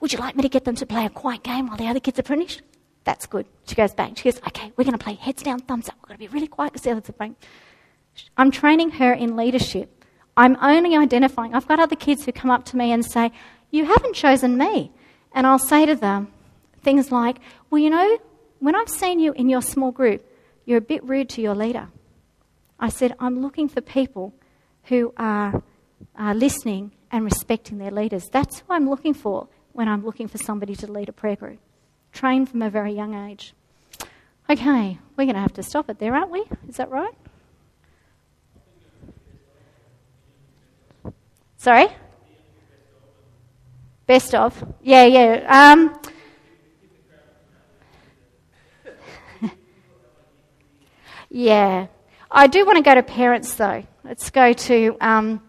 [0.00, 2.00] Would you like me to get them to play a quiet game while the other
[2.00, 2.62] kids are finished?
[3.04, 3.46] That's good.
[3.66, 4.16] She goes back.
[4.16, 5.96] She goes, okay, we're going to play heads down, thumbs up.
[6.02, 7.36] We're going to be really quiet because the others are playing.
[8.36, 10.04] I'm training her in leadership.
[10.36, 11.54] I'm only identifying.
[11.54, 13.32] I've got other kids who come up to me and say,
[13.70, 14.92] You haven't chosen me.
[15.32, 16.28] And I'll say to them
[16.82, 17.38] things like,
[17.68, 18.18] Well, you know,
[18.60, 20.24] when I've seen you in your small group,
[20.64, 21.88] you're a bit rude to your leader.
[22.78, 24.34] I said, I'm looking for people
[24.84, 25.62] who are,
[26.16, 28.28] are listening and respecting their leaders.
[28.28, 31.58] That's who I'm looking for when I'm looking for somebody to lead a prayer group.
[32.12, 33.54] Trained from a very young age.
[34.48, 36.44] Okay, we're going to have to stop it there, aren't we?
[36.68, 37.14] Is that right?
[41.60, 41.88] Sorry?
[44.06, 44.64] Best of?
[44.80, 45.74] Yeah, yeah.
[45.74, 46.00] Um,
[51.28, 51.88] yeah.
[52.30, 53.84] I do want to go to parents though.
[54.04, 54.96] Let's go to.
[55.02, 55.42] Um,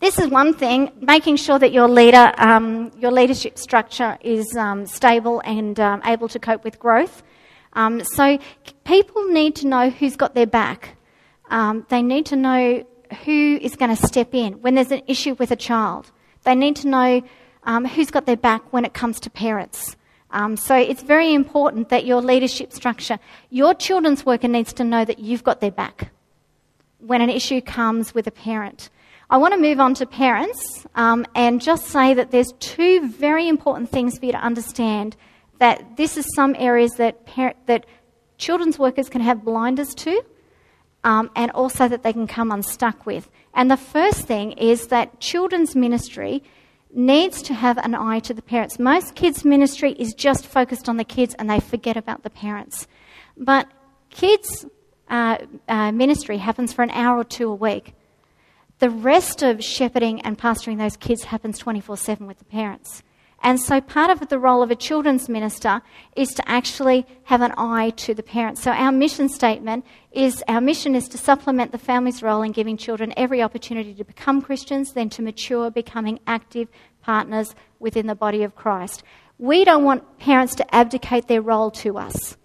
[0.00, 4.84] this is one thing, making sure that your leader, um, your leadership structure is um,
[4.84, 7.22] stable and um, able to cope with growth.
[7.74, 8.40] Um, so
[8.82, 10.96] people need to know who's got their back.
[11.50, 12.84] Um, they need to know
[13.24, 16.10] who is going to step in when there's an issue with a child.
[16.44, 17.22] They need to know
[17.64, 19.96] um, who's got their back when it comes to parents.
[20.30, 23.18] Um, so it's very important that your leadership structure,
[23.50, 26.10] your children's worker needs to know that you've got their back
[26.98, 28.90] when an issue comes with a parent.
[29.28, 33.48] I want to move on to parents um, and just say that there's two very
[33.48, 35.16] important things for you to understand.
[35.58, 37.26] That this is some areas that
[37.66, 37.86] that
[38.38, 40.22] children's workers can have blinders to,
[41.06, 43.30] um, and also that they can come unstuck with.
[43.54, 46.42] And the first thing is that children's ministry
[46.92, 48.78] needs to have an eye to the parents.
[48.80, 52.88] Most kids' ministry is just focused on the kids and they forget about the parents.
[53.36, 53.68] But
[54.10, 54.66] kids'
[55.08, 55.38] uh,
[55.68, 57.94] uh, ministry happens for an hour or two a week.
[58.80, 63.04] The rest of shepherding and pastoring those kids happens 24 7 with the parents.
[63.42, 65.82] And so part of the role of a children's minister
[66.16, 68.62] is to actually have an eye to the parents.
[68.62, 72.76] So our mission statement is our mission is to supplement the family's role in giving
[72.76, 76.68] children every opportunity to become Christians, then to mature, becoming active
[77.02, 79.02] partners within the body of Christ.
[79.38, 82.36] We don't want parents to abdicate their role to us.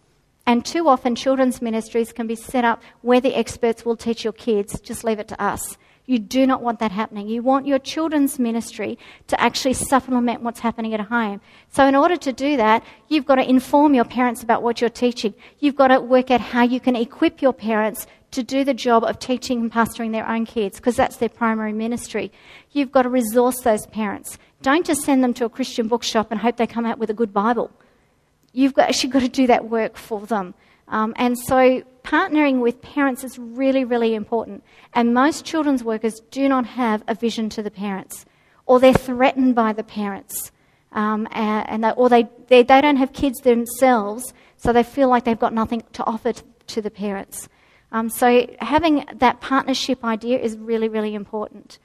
[0.46, 4.34] And too often, children's ministries can be set up where the experts will teach your
[4.34, 5.78] kids, just leave it to us.
[6.12, 7.30] You do not want that happening.
[7.30, 11.40] You want your children's ministry to actually supplement what's happening at home.
[11.70, 14.90] So, in order to do that, you've got to inform your parents about what you're
[14.90, 15.34] teaching.
[15.60, 19.06] You've got to work out how you can equip your parents to do the job
[19.06, 22.30] of teaching and pastoring their own kids, because that's their primary ministry.
[22.74, 24.38] You've got to resource those parents.
[24.62, 27.14] Don't just send them to a Christian bookshop and hope they come out with a
[27.14, 27.72] good Bible.
[28.52, 30.56] You've got, actually got to do that work for them.
[30.92, 34.64] Um, and so partnering with parents is really, really important.
[34.94, 38.26] And most children's workers do not have a vision to the parents,
[38.66, 40.52] or they're threatened by the parents.
[40.92, 45.24] Um, and they, or they, they, they don't have kids themselves, so they feel like
[45.24, 47.48] they've got nothing to offer to, to the parents.
[47.94, 51.80] Um, so having that partnership idea is really, really important.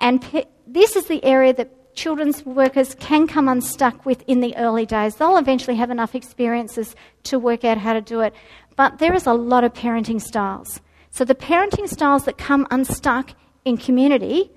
[0.00, 1.70] And pe- this is the area that
[2.00, 5.16] children's workers can come unstuck with in the early days.
[5.16, 8.32] They'll eventually have enough experiences to work out how to do it.
[8.74, 10.80] But there is a lot of parenting styles.
[11.10, 13.34] So the parenting styles that come unstuck
[13.66, 14.50] in community,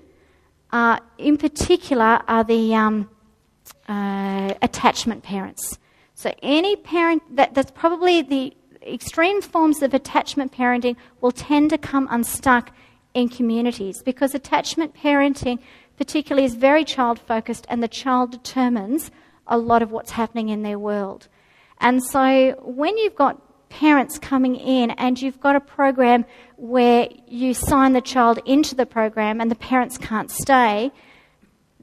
[1.18, 3.10] in particular, are the um,
[3.88, 5.78] uh, attachment parents.
[6.14, 11.78] So any parent that, that's probably the extreme forms of attachment parenting will tend to
[11.78, 12.70] come unstuck
[13.12, 15.58] in communities because attachment parenting
[15.96, 19.10] particularly is very child focused and the child determines
[19.46, 21.28] a lot of what's happening in their world.
[21.80, 26.24] And so when you've got parents coming in and you've got a program
[26.56, 30.92] where you sign the child into the program and the parents can't stay,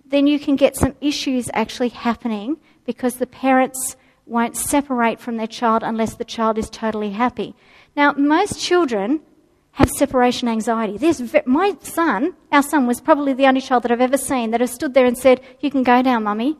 [0.06, 3.96] then you can get some issues actually happening because the parents
[4.26, 7.54] won't separate from their child unless the child is totally happy.
[7.96, 9.22] Now, most children
[9.74, 10.98] have separation anxiety.
[10.98, 14.60] There's my son, our son, was probably the only child that I've ever seen that
[14.60, 16.58] has stood there and said, You can go now, mummy,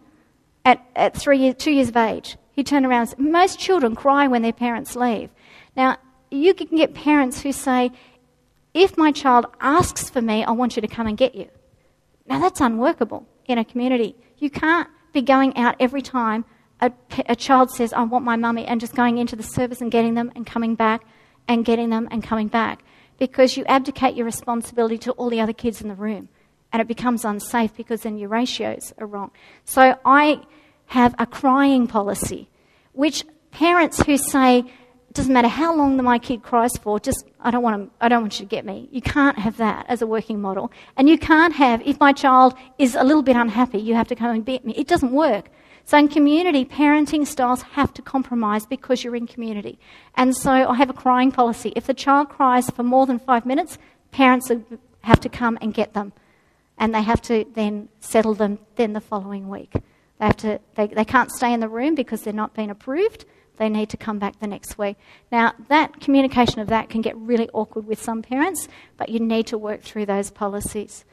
[0.64, 2.38] at, at three two years of age.
[2.54, 5.30] He turned around and said, Most children cry when their parents leave.
[5.76, 5.98] Now,
[6.30, 7.92] you can get parents who say,
[8.74, 11.50] If my child asks for me, I want you to come and get you.
[12.28, 14.16] Now, that's unworkable in a community.
[14.38, 16.46] You can't be going out every time
[16.80, 16.92] a,
[17.28, 20.16] a child says, I want my mummy, and just going into the service and getting
[20.16, 21.04] them and coming back
[21.48, 22.84] and getting them and coming back
[23.22, 26.28] because you abdicate your responsibility to all the other kids in the room.
[26.74, 29.30] And it becomes unsafe because then your ratios are wrong.
[29.64, 30.42] So I
[30.88, 32.50] have a crying policy,
[32.94, 34.64] which parents who say,
[35.14, 38.24] doesn't matter how long my kid cries for, just I don't want to, I don't
[38.24, 38.90] want you to get me.
[38.92, 40.72] You can't have that as a working model.
[40.98, 44.16] And you can't have, if my child is a little bit unhappy, you have to
[44.16, 44.74] come and beat me.
[44.76, 45.52] It doesn't work.
[45.92, 49.78] So in community, parenting styles have to compromise because you're in community.
[50.16, 51.74] And so I have a crying policy.
[51.76, 53.78] If the child cries for more than five minutes,
[54.12, 54.50] parents
[55.02, 56.14] have to come and get them.
[56.78, 59.74] And they have to then settle them then the following week.
[59.74, 63.26] They, have to, they, they can't stay in the room because they're not being approved
[63.58, 64.98] they need to come back the next week.
[65.32, 68.68] Now, that communication of that can get really awkward with some parents,
[68.98, 71.06] but you need to work through those policies.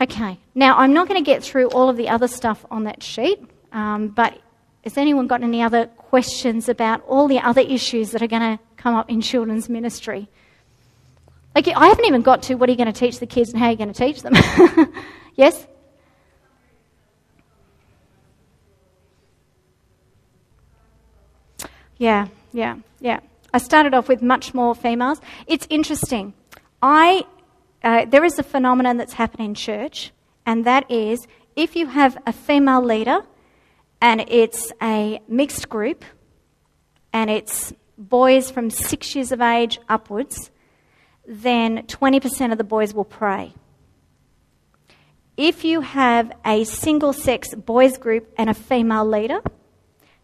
[0.00, 3.02] Okay, now I'm not going to get through all of the other stuff on that
[3.02, 3.40] sheet,
[3.72, 4.38] um, but
[4.84, 8.62] has anyone got any other questions about all the other issues that are going to
[8.76, 10.28] come up in children's ministry?
[11.54, 13.58] Like, I haven't even got to what are you going to teach the kids and
[13.58, 14.34] how are you're going to teach them.
[15.34, 15.66] yes?
[21.96, 23.20] Yeah, yeah, yeah.
[23.54, 25.18] I started off with much more females.
[25.46, 26.34] It's interesting.
[26.82, 27.24] I,
[27.86, 30.10] uh, there is a phenomenon that's happening in church,
[30.44, 33.20] and that is if you have a female leader
[34.00, 36.04] and it's a mixed group
[37.12, 40.50] and it's boys from six years of age upwards,
[41.28, 43.54] then 20% of the boys will pray.
[45.36, 49.40] If you have a single sex boys group and a female leader,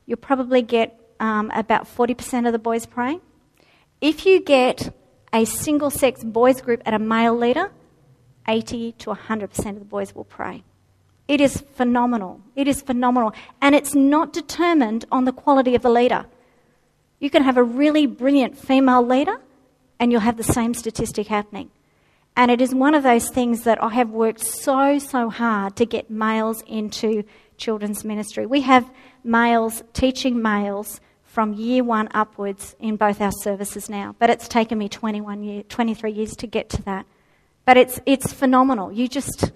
[0.05, 3.21] you'll probably get um, about 40% of the boys praying.
[4.01, 4.93] If you get
[5.33, 7.71] a single sex boys group and a male leader,
[8.49, 10.65] 80 to 100% of the boys will pray.
[11.29, 12.41] It is phenomenal.
[12.57, 13.33] It is phenomenal.
[13.61, 16.27] And it's not determined on the quality of the leader.
[17.21, 19.37] You can have a really brilliant female leader
[19.99, 21.71] and you'll have the same statistic happening.
[22.37, 25.87] And it is one of those things that I have worked so, so hard to
[25.87, 27.25] get males into
[27.57, 28.47] children's ministry.
[28.47, 28.91] We have
[29.23, 31.01] males teaching males
[31.33, 34.15] from year one upwards in both our services now.
[34.19, 37.07] But it's taken me 21 year, 23 years to get to that.
[37.65, 38.93] But it's, it's phenomenal.
[38.93, 39.51] You just.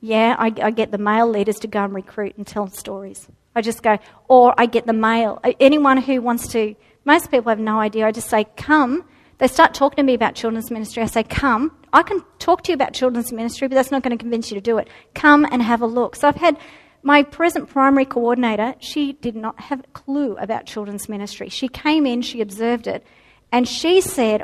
[0.00, 3.28] Yeah, I, I get the male leaders to go and recruit and tell stories.
[3.54, 3.96] I just go,
[4.26, 6.74] or I get the male, anyone who wants to,
[7.04, 8.06] most people have no idea.
[8.06, 9.04] I just say, come.
[9.38, 11.02] They start talking to me about children's ministry.
[11.02, 11.76] I say, come.
[11.92, 14.56] I can talk to you about children's ministry, but that's not going to convince you
[14.56, 14.88] to do it.
[15.14, 16.16] Come and have a look.
[16.16, 16.58] So I've had
[17.06, 21.48] my present primary coordinator, she did not have a clue about children's ministry.
[21.48, 23.06] She came in, she observed it,
[23.52, 24.42] and she said,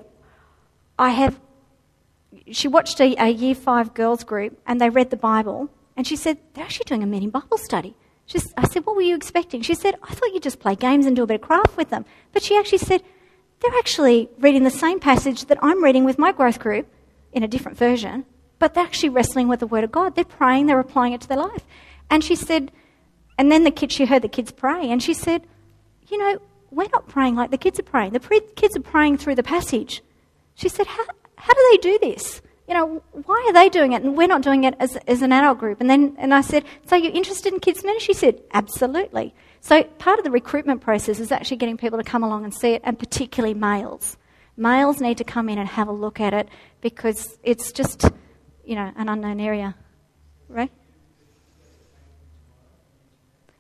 [0.97, 1.41] I have.
[2.53, 6.15] She watched a, a year five girls group and they read the Bible, and she
[6.15, 7.97] said, They're actually doing a mini Bible study.
[8.29, 9.63] Just, I said, What were you expecting?
[9.63, 11.91] She said, I thought you'd just play games and do a bit of craft with
[11.91, 12.05] them.
[12.33, 13.03] But she actually said,
[13.59, 16.87] They're actually reading the same passage that I'm reading with my growth group
[17.33, 18.25] in a different version,
[18.61, 20.15] but they're actually wrestling with the Word of God.
[20.15, 21.65] They're praying, they're applying it to their life.
[22.13, 22.71] And she said,
[23.39, 25.47] and then the kids, she heard the kids pray, and she said,
[26.11, 26.39] You know,
[26.71, 28.13] we're not praying like the kids are praying.
[28.13, 30.03] The pre- kids are praying through the passage.
[30.55, 31.05] She said, how,
[31.55, 32.43] do they do this?
[32.69, 35.33] You know, why are they doing it and we're not doing it as, as an
[35.33, 35.81] adult group?
[35.81, 38.13] And then and I said, So you're interested in kids' ministry?
[38.15, 39.35] She said, Absolutely.
[39.61, 42.75] So part of the recruitment process is actually getting people to come along and see
[42.75, 44.19] it, and particularly males.
[44.59, 46.49] Males need to come in and have a look at it
[46.83, 48.05] because it's just,
[48.65, 49.75] you know, an unknown area.
[50.49, 50.71] Right?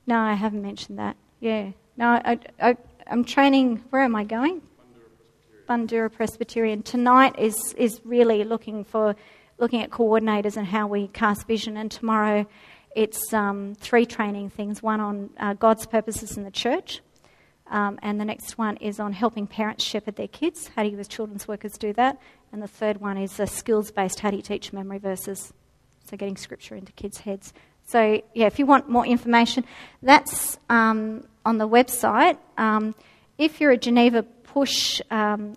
[0.06, 1.16] No, I haven't mentioned that.
[1.40, 1.70] Yeah.
[1.96, 2.76] No, I, I,
[3.06, 3.84] I'm training.
[3.90, 4.62] Where am I going?
[5.68, 6.82] Bundoora Presbyterian.
[6.82, 9.14] Tonight is, is really looking for
[9.58, 11.76] looking at coordinators and how we cast vision.
[11.76, 12.46] And tomorrow
[12.94, 17.00] it's um, three training things one on uh, God's purposes in the church,
[17.70, 20.68] um, and the next one is on helping parents shepherd their kids.
[20.74, 22.20] How do you, as children's workers, do that?
[22.52, 24.20] And the third one is uh, skills based.
[24.20, 25.52] How do you teach memory verses?
[26.04, 27.54] So getting scripture into kids' heads.
[27.92, 29.64] So, yeah, if you want more information,
[30.02, 32.38] that's um, on the website.
[32.56, 32.94] Um,
[33.36, 35.56] if you're a Geneva Push um,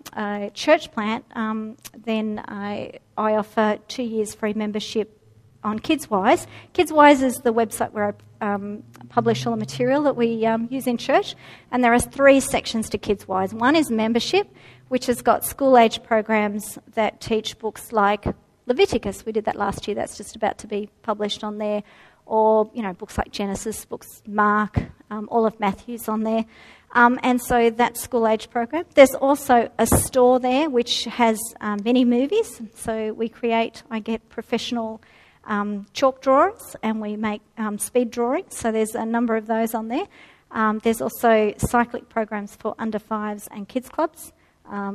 [0.52, 5.18] church plant, um, then I, I, offer two years free membership
[5.64, 6.46] on KidsWise.
[6.74, 10.86] KidsWise is the website where I um, publish all the material that we um, use
[10.86, 11.34] in church,
[11.70, 13.54] and there are three sections to KidsWise.
[13.54, 14.46] One is membership,
[14.88, 18.26] which has got school age programs that teach books like
[18.66, 19.24] Leviticus.
[19.24, 19.94] We did that last year.
[19.94, 21.82] That's just about to be published on there
[22.26, 26.44] or you know books like Genesis, books Mark, um, all of Matthew's on there.
[26.92, 28.84] Um, and so that school age program.
[28.94, 32.60] There's also a store there which has um, many movies.
[32.74, 35.02] So we create, I get professional
[35.44, 38.56] um, chalk drawings and we make um, speed drawings.
[38.56, 40.06] So there's a number of those on there.
[40.50, 44.32] Um, there's also cyclic programs for under fives and kids clubs,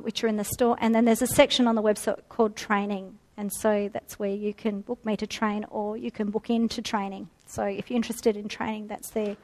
[0.01, 0.77] which are in the store.
[0.79, 4.53] And then there's a section on the website called training, and so that's where you
[4.53, 7.27] can book me to train or you can book into training.
[7.47, 9.35] So if you're interested in training, that's there.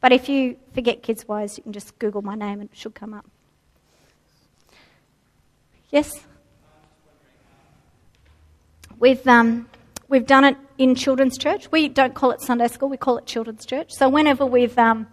[0.00, 2.96] But if you forget Kids Wise, you can just Google my name and it should
[2.96, 3.24] come up.
[5.90, 6.10] Yes?
[8.98, 9.68] We've, um,
[10.08, 11.70] we've done it in children's church.
[11.70, 13.92] We don't call it Sunday school, we call it children's church.
[13.92, 15.06] So whenever we've, um,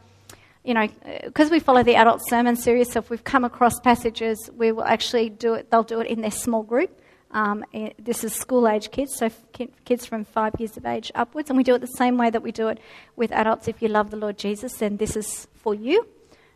[0.63, 0.87] you know,
[1.25, 4.83] because we follow the adult sermon series, so if we've come across passages, we will
[4.83, 7.00] actually do it, they'll do it in their small group.
[7.31, 7.63] Um,
[7.97, 9.29] this is school age kids, so
[9.85, 12.43] kids from five years of age upwards, and we do it the same way that
[12.43, 12.79] we do it
[13.15, 13.67] with adults.
[13.67, 16.07] If you love the Lord Jesus, then this is for you,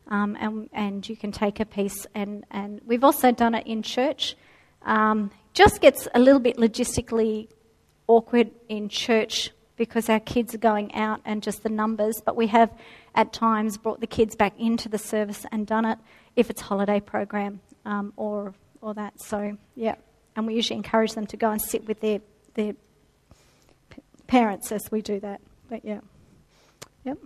[0.10, 2.06] um, and, and you can take a piece.
[2.14, 4.36] And, and we've also done it in church.
[4.82, 7.48] Um, just gets a little bit logistically
[8.08, 12.48] awkward in church because our kids are going out and just the numbers, but we
[12.48, 12.72] have
[13.14, 15.98] at times brought the kids back into the service and done it
[16.36, 19.20] if it's holiday program um, or or that.
[19.22, 19.96] So yeah,
[20.36, 22.22] and we usually encourage them to go and sit with their
[22.56, 22.74] their
[24.28, 25.42] parents as we do that.
[25.70, 26.00] But yeah,
[27.04, 27.18] yep.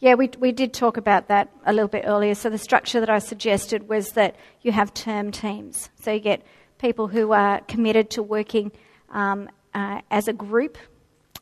[0.00, 2.36] Yeah, we, we did talk about that a little bit earlier.
[2.36, 5.90] So, the structure that I suggested was that you have term teams.
[6.00, 6.42] So, you get
[6.78, 8.70] people who are committed to working
[9.10, 10.78] um, uh, as a group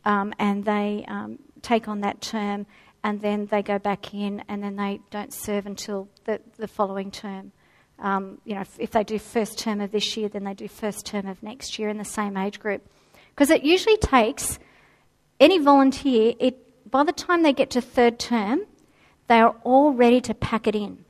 [0.07, 2.67] um, and they um, take on that term
[3.07, 7.13] and then they go back in and then they don't serve until the, the following
[7.13, 7.53] term.
[8.01, 10.67] Um, you know, if, if they do first term of this year, then they do
[10.67, 12.85] first term of next year in the same age group.
[13.31, 14.59] Because it usually takes
[15.39, 18.63] any volunteer, it by the time they get to third term,
[19.29, 21.05] they are all ready to pack it in.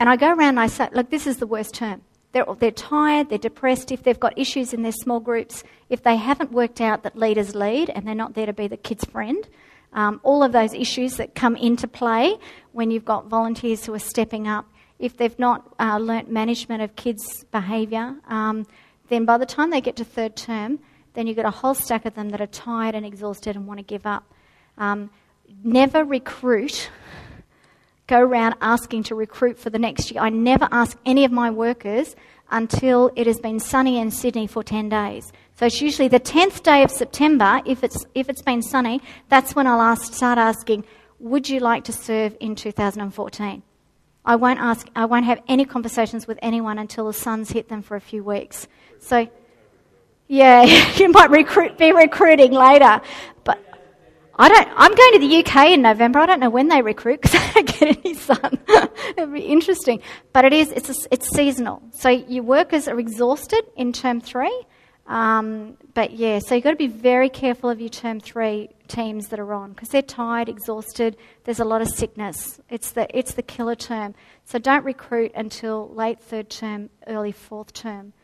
[0.00, 2.02] And I go around and I say, look, this is the worst term.
[2.32, 6.16] They're, they're tired, they're depressed, if they've got issues in their small groups, if they
[6.16, 9.46] haven't worked out that leaders lead and they're not there to be the kid's friend,
[9.92, 12.36] um, all of those issues that come into play
[12.72, 14.66] when you've got volunteers who are stepping up,
[14.98, 18.66] if they've not uh, learnt management of kids' behaviour, um,
[19.08, 20.78] then by the time they get to third term,
[21.14, 23.78] then you've got a whole stack of them that are tired and exhausted and want
[23.78, 24.32] to give up.
[24.78, 25.10] Um,
[25.64, 26.90] never recruit,
[28.06, 30.22] go around asking to recruit for the next year.
[30.22, 32.14] I never ask any of my workers
[32.50, 35.32] until it has been sunny in Sydney for 10 days.
[35.56, 39.54] So it's usually the 10th day of September, if it's, if it's been sunny, that's
[39.54, 40.84] when I'll ask, start asking,
[41.18, 43.62] would you like to serve in 2014?
[44.24, 47.82] I won't ask, I won't have any conversations with anyone until the sun's hit them
[47.82, 48.68] for a few weeks.
[48.98, 49.28] So,
[50.28, 50.62] yeah,
[50.96, 53.00] you might recruit, be recruiting later.
[54.40, 54.68] I don't.
[54.74, 56.18] I'm going to the UK in November.
[56.18, 58.58] I don't know when they recruit because I don't get any sun.
[59.18, 60.00] It'd be interesting,
[60.32, 60.70] but it is.
[60.70, 61.82] It's a, it's seasonal.
[61.92, 64.64] So your workers are exhausted in term three.
[65.06, 69.28] Um, but yeah, so you've got to be very careful of your term three teams
[69.28, 71.18] that are on because they're tired, exhausted.
[71.44, 72.60] There's a lot of sickness.
[72.70, 74.14] It's the it's the killer term.
[74.46, 78.14] So don't recruit until late third term, early fourth term.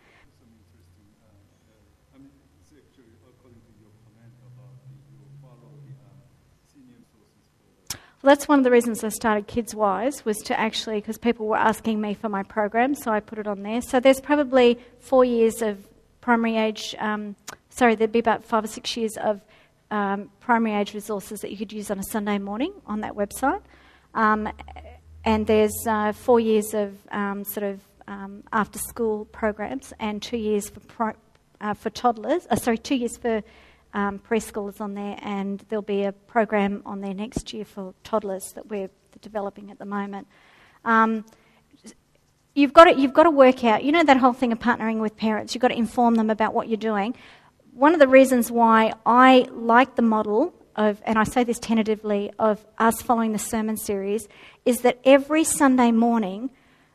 [8.27, 11.57] That's one of the reasons I started Kids Wise was to actually because people were
[11.57, 13.81] asking me for my program, so I put it on there.
[13.81, 15.79] So there's probably four years of
[16.21, 16.95] primary age.
[16.99, 17.37] Um,
[17.71, 19.41] sorry, there'd be about five or six years of
[19.91, 23.63] um, primary age resources that you could use on a Sunday morning on that website.
[24.15, 24.49] Um,
[25.25, 30.37] and there's uh, four years of um, sort of um, after school programs and two
[30.37, 31.13] years for pro-
[31.61, 32.47] uh, for toddlers.
[32.51, 33.43] Uh, sorry, two years for
[33.97, 38.53] um, preschoolers on there, and there'll be a program on there next year for toddlers
[38.53, 38.91] that we're
[39.23, 40.29] developing at the moment.
[40.85, 41.25] Um,
[42.55, 45.01] you've got to, you've got to work out, you know, that whole thing of partnering
[45.01, 47.17] with parents, you've got to inform them about what you're doing.
[47.73, 52.31] One of the reasons why I like the model of, and I say this tentatively,
[52.39, 54.29] of us following the sermon series
[54.67, 56.51] is that every Sunday morning,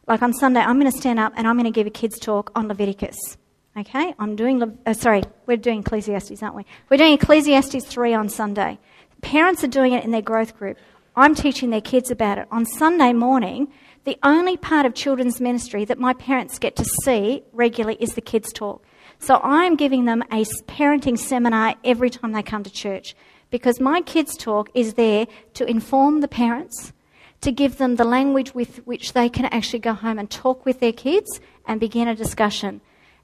[0.08, 2.20] like on Sunday, I'm going to stand up and I'm going to give a kids'
[2.20, 3.38] talk on Leviticus.
[3.78, 6.66] Okay, I'm doing, uh, sorry, we're doing Ecclesiastes, aren't we?
[6.90, 8.78] We're doing Ecclesiastes 3 on Sunday.
[9.22, 10.78] Parents are doing it in their growth group.
[11.16, 12.50] I'm teaching their kids about it.
[12.52, 13.72] On Sunday morning,
[14.04, 18.22] the only part of children's ministry that my parents get to see regularly is the
[18.22, 18.84] kids' talk.
[19.20, 23.16] So I'm giving them a parenting seminar every time they come to church
[23.52, 26.92] because my kids' talk is there to inform the parents,
[27.40, 30.82] to give them the language with which they can actually go home and talk with
[30.82, 32.82] their kids and begin a discussion.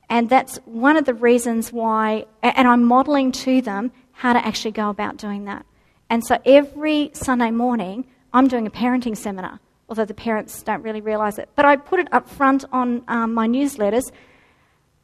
[0.10, 4.72] And that's one of the reasons why, and I'm modeling to them how to actually
[4.72, 5.66] go about doing that.
[6.10, 9.60] And so every Sunday morning, I'm doing a parenting seminar,
[9.90, 11.50] although the parents don't really realize it.
[11.56, 14.12] But I put it up front on um, my newsletters.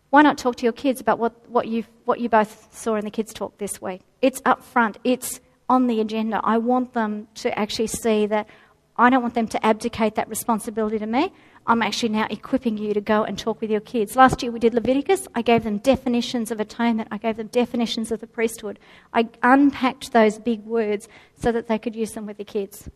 [0.09, 3.03] Why not talk to your kids about what, what, you what you both saw in
[3.03, 4.01] the kids' talk this week?
[4.21, 6.39] It's up front, it's on the agenda.
[6.43, 8.47] I want them to actually see that
[8.95, 11.33] I don't want them to abdicate that responsibility to me.
[11.65, 14.15] I'm actually now equipping you to go and talk with your kids.
[14.15, 15.27] Last year we did Leviticus.
[15.33, 17.07] I gave them definitions of atonement.
[17.11, 18.79] I gave them definitions of the priesthood.
[19.13, 21.07] I unpacked those big words
[21.37, 22.89] so that they could use them with the kids.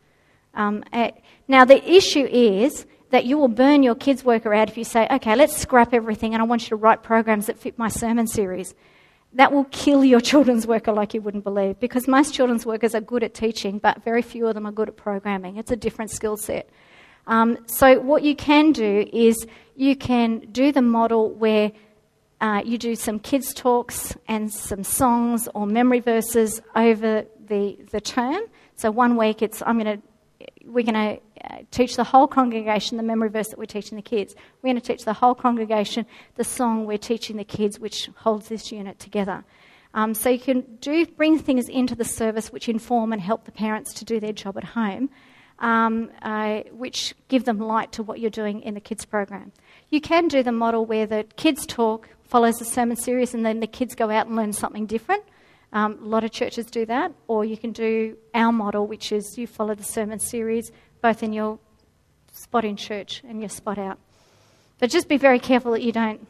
[0.53, 1.11] Um, eh,
[1.47, 5.07] now, the issue is that you will burn your kids' worker out if you say,
[5.09, 8.27] okay, let's scrap everything and I want you to write programs that fit my sermon
[8.27, 8.75] series.
[9.33, 13.01] That will kill your children's worker like you wouldn't believe because most children's workers are
[13.01, 15.55] good at teaching, but very few of them are good at programming.
[15.55, 16.69] It's a different skill set.
[17.27, 19.45] Um, so, what you can do is
[19.75, 21.71] you can do the model where
[22.39, 28.01] uh, you do some kids' talks and some songs or memory verses over the, the
[28.01, 28.41] term.
[28.75, 30.03] So, one week it's I'm going to
[30.65, 34.01] we're going to uh, teach the whole congregation the memory verse that we're teaching the
[34.01, 34.35] kids.
[34.61, 36.05] We're going to teach the whole congregation
[36.35, 39.43] the song we're teaching the kids, which holds this unit together.
[39.93, 43.51] Um, so you can do bring things into the service which inform and help the
[43.51, 45.09] parents to do their job at home,
[45.59, 49.51] um, uh, which give them light to what you're doing in the kids program.
[49.89, 53.59] You can do the model where the kids talk follows the sermon series, and then
[53.59, 55.23] the kids go out and learn something different.
[55.73, 59.37] Um, a lot of churches do that, or you can do our model, which is
[59.37, 60.71] you follow the sermon series
[61.01, 61.59] both in your
[62.31, 63.99] spot in church and your spot out.
[64.79, 66.27] But just be very careful that you don't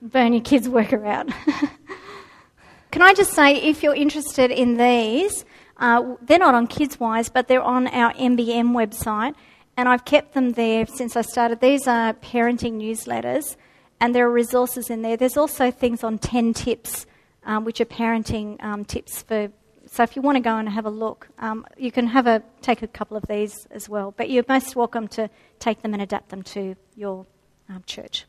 [0.00, 1.28] burn your kids' worker out.
[2.90, 5.44] Can I just say, if you're interested in these,
[5.76, 9.34] uh, they're not on KidsWise, but they're on our MBM website,
[9.76, 11.60] and I've kept them there since I started.
[11.60, 13.56] These are parenting newsletters,
[14.00, 15.16] and there are resources in there.
[15.16, 17.06] There's also things on 10 tips
[17.44, 19.48] um, which are parenting um, tips for.
[19.86, 22.42] So if you want to go and have a look, um, you can have a
[22.62, 24.14] take a couple of these as well.
[24.16, 25.28] But you're most welcome to
[25.58, 27.26] take them and adapt them to your
[27.68, 28.24] um, church.